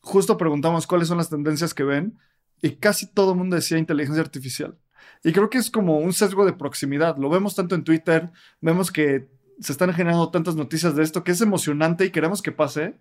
[0.00, 2.18] justo preguntamos cuáles son las tendencias que ven
[2.60, 4.76] y casi todo el mundo decía inteligencia artificial.
[5.22, 7.16] Y creo que es como un sesgo de proximidad.
[7.18, 9.28] Lo vemos tanto en Twitter, vemos que
[9.60, 12.98] se están generando tantas noticias de esto que es emocionante y queremos que pase.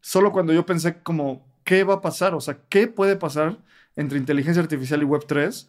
[0.00, 2.34] Solo cuando yo pensé como, ¿qué va a pasar?
[2.34, 3.58] O sea, ¿qué puede pasar
[3.96, 5.68] entre inteligencia artificial y Web3?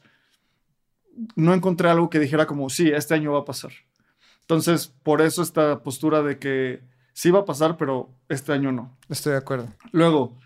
[1.36, 3.72] No encontré algo que dijera como, sí, este año va a pasar.
[4.42, 6.82] Entonces, por eso esta postura de que
[7.14, 8.96] sí va a pasar, pero este año no.
[9.10, 9.74] Estoy de acuerdo.
[9.92, 10.38] Luego,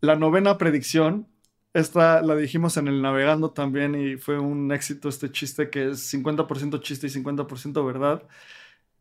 [0.00, 1.28] la novena predicción,
[1.74, 6.12] esta la dijimos en el navegando también y fue un éxito este chiste que es
[6.12, 8.22] 50% chiste y 50% verdad.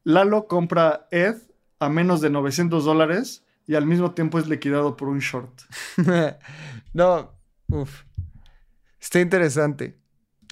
[0.04, 1.38] Lalo compra ETH
[1.80, 5.62] a menos de 900 dólares y al mismo tiempo es liquidado por un short.
[6.94, 7.32] no,
[7.68, 8.02] uff.
[9.00, 9.96] Está interesante.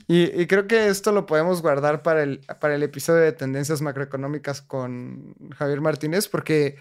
[0.07, 3.81] Y, y creo que esto lo podemos guardar para el, para el episodio de tendencias
[3.81, 6.77] macroeconómicas con Javier Martínez, porque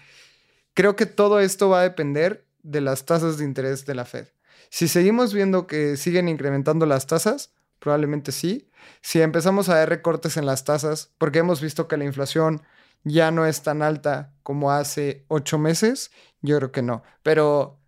[0.75, 4.27] creo que todo esto va a depender de las tasas de interés de la Fed.
[4.69, 8.69] Si seguimos viendo que siguen incrementando las tasas, probablemente sí.
[9.01, 12.61] Si empezamos a ver recortes en las tasas, porque hemos visto que la inflación
[13.03, 17.03] ya no es tan alta como hace ocho meses, yo creo que no.
[17.23, 17.79] Pero,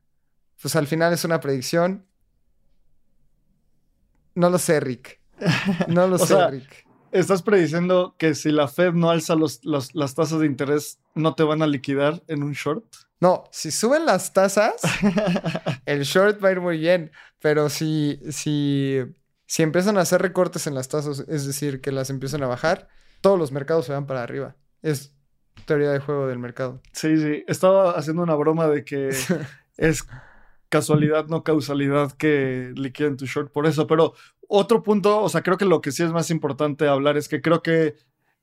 [0.62, 2.06] pues al final es una predicción.
[4.36, 5.20] No lo sé, Rick.
[5.88, 6.88] No lo sé, sea, Rick.
[7.12, 11.34] ¿Estás prediciendo que si la Fed no alza los- los- las tasas de interés, no
[11.34, 12.86] te van a liquidar en un short?
[13.20, 14.76] No, si suben las tasas,
[15.86, 17.12] el short va a ir muy bien.
[17.42, 19.00] Pero si, si,
[19.46, 22.88] si empiezan a hacer recortes en las tasas, es decir, que las empiezan a bajar,
[23.22, 24.56] todos los mercados se van para arriba.
[24.82, 25.14] Es
[25.66, 26.82] teoría de juego del mercado.
[26.94, 27.44] Sí, sí.
[27.48, 29.10] Estaba haciendo una broma de que
[29.78, 30.08] es
[30.70, 33.88] casualidad, no causalidad que liquiden tu short por eso.
[33.88, 34.14] Pero
[34.48, 37.42] otro punto, o sea, creo que lo que sí es más importante hablar es que
[37.42, 37.96] creo que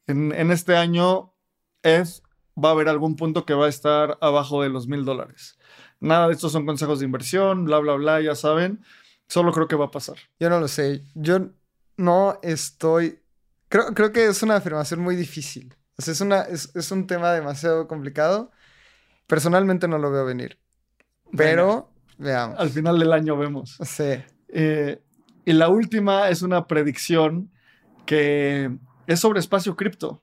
[0.07, 1.35] en, en este año
[1.83, 2.23] es,
[2.63, 5.59] va a haber algún punto que va a estar abajo de los mil dólares.
[6.01, 8.85] Nada de estos son consejos de inversión, bla, bla, bla, ya saben.
[9.29, 10.17] Solo creo que va a pasar.
[10.39, 11.03] Yo no lo sé.
[11.15, 11.49] Yo
[11.97, 13.19] no estoy.
[13.69, 15.75] Creo, creo que es una afirmación muy difícil.
[15.99, 18.51] O sea, es, una, es, es un tema demasiado complicado.
[19.27, 20.59] Personalmente no lo veo venir.
[21.37, 22.59] Pero, veamos.
[22.59, 23.79] Al final del año vemos.
[23.83, 24.23] Sí.
[24.49, 25.03] Eh,
[25.45, 27.51] y la última es una predicción
[28.05, 28.77] que
[29.07, 30.23] es sobre espacio cripto.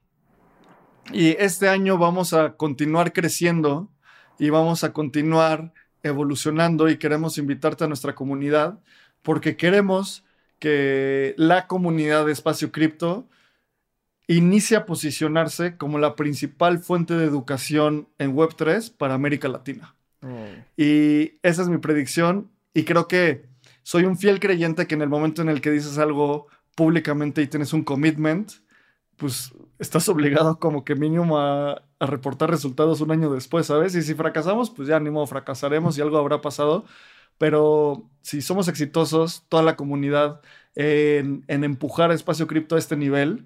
[1.12, 3.92] Y este año vamos a continuar creciendo
[4.40, 8.80] y vamos a continuar evolucionando y queremos invitarte a nuestra comunidad
[9.22, 10.26] porque queremos
[10.60, 13.28] que la comunidad de espacio cripto
[14.28, 19.96] inicie a posicionarse como la principal fuente de educación en Web3 para América Latina.
[20.78, 23.46] Y esa es mi predicción y creo que
[23.84, 27.48] soy un fiel creyente que en el momento en el que dices algo públicamente y
[27.48, 28.54] tienes un commitment,
[29.18, 33.96] pues estás obligado como que mínimo a, a reportar resultados un año después, ¿sabes?
[33.96, 36.86] Y si fracasamos, pues ya ni modo, fracasaremos y algo habrá pasado.
[37.38, 40.42] Pero si somos exitosos, toda la comunidad,
[40.76, 43.46] en, en empujar a Espacio Cripto a este nivel,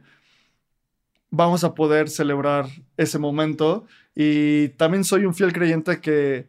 [1.30, 2.67] vamos a poder celebrar
[2.97, 3.86] ese momento.
[4.15, 6.47] Y también soy un fiel creyente que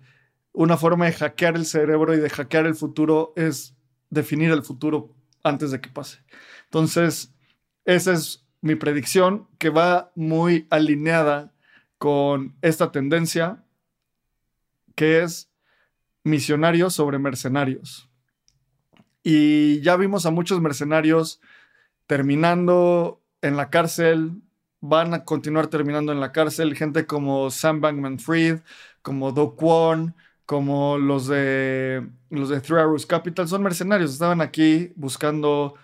[0.53, 3.75] una forma de hackear el cerebro y de hackear el futuro es
[4.11, 6.19] definir el futuro antes de que pase.
[6.65, 7.33] Entonces,
[7.85, 11.53] esa es mi predicción, que va muy alineada
[11.97, 13.65] con esta tendencia,
[14.95, 15.51] que es
[16.25, 18.09] misionarios sobre mercenarios.
[19.23, 21.41] Y ya vimos a muchos mercenarios
[22.07, 24.43] terminando en la cárcel,
[24.81, 28.61] van a continuar terminando en la cárcel, gente como Sam Bankman Fried,
[29.03, 30.15] como Do Kwon,
[30.47, 35.75] como los de los de Three Arrows Capital, son mercenarios, estaban aquí buscando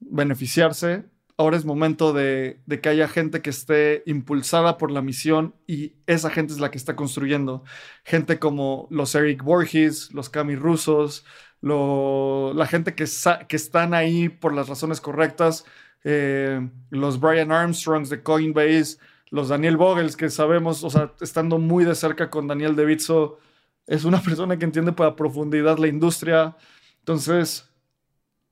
[0.00, 1.04] beneficiarse.
[1.38, 5.94] Ahora es momento de, de, que haya gente que esté impulsada por la misión y
[6.06, 7.64] esa gente es la que está construyendo.
[8.04, 11.24] Gente como los Eric Borges, los Cami Rusos,
[11.60, 13.06] lo, la gente que,
[13.48, 15.64] que están ahí por las razones correctas,
[16.04, 18.98] eh, los Brian Armstrongs de Coinbase,
[19.30, 23.38] los Daniel Vogels, que sabemos, o sea, estando muy de cerca con Daniel DeVitzo,
[23.86, 26.56] es una persona que entiende por profundidad la industria.
[26.98, 27.68] Entonces,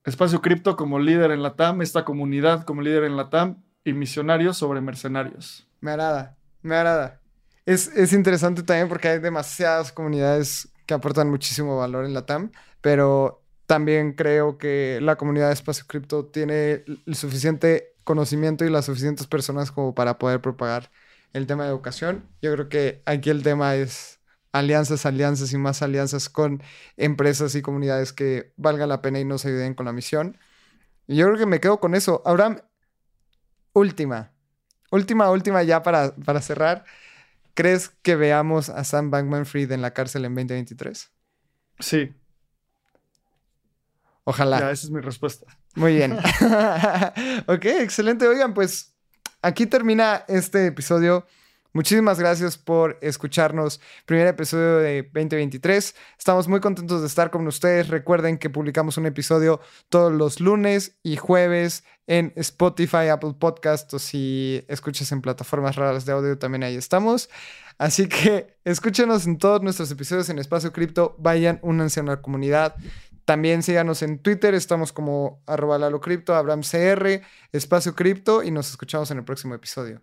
[0.04, 3.92] Espacio Cripto como líder en la TAM, esta comunidad como líder en la TAM y
[3.92, 5.66] misionarios sobre mercenarios.
[5.80, 7.20] Me agrada, me agrada.
[7.66, 12.50] Es, es interesante también porque hay demasiadas comunidades que aportan muchísimo valor en la TAM,
[12.80, 18.86] pero también creo que la comunidad de Espacio Cripto tiene el suficiente conocimiento y las
[18.86, 20.90] suficientes personas como para poder propagar
[21.34, 22.28] el tema de educación.
[22.42, 24.18] Yo creo que aquí el tema es
[24.50, 26.60] alianzas, alianzas y más alianzas con
[26.96, 30.36] empresas y comunidades que valga la pena y nos ayuden con la misión.
[31.06, 32.22] Yo creo que me quedo con eso.
[32.26, 32.62] Abraham,
[33.72, 34.32] última,
[34.90, 36.84] última, última ya para, para cerrar.
[37.54, 41.12] ¿Crees que veamos a Sam Bankman Fried en la cárcel en 2023?
[41.78, 42.16] Sí.
[44.24, 44.60] Ojalá.
[44.60, 45.46] Ya, esa es mi respuesta.
[45.74, 46.12] Muy bien.
[47.46, 48.26] ok, excelente.
[48.26, 48.94] Oigan, pues
[49.42, 51.26] aquí termina este episodio.
[51.72, 53.80] Muchísimas gracias por escucharnos.
[54.04, 55.94] Primer episodio de 2023.
[56.18, 57.86] Estamos muy contentos de estar con ustedes.
[57.88, 64.00] Recuerden que publicamos un episodio todos los lunes y jueves en Spotify, Apple Podcast o
[64.00, 67.30] si escuchas en plataformas raras de audio también ahí estamos.
[67.78, 71.14] Así que escúchenos en todos nuestros episodios en Espacio Cripto.
[71.20, 72.74] Vayan, únanse a la comunidad.
[73.30, 77.22] También síganos en Twitter, estamos como arroba Lalo Cripto, Abraham CR,
[77.52, 80.02] Espacio Cripto y nos escuchamos en el próximo episodio.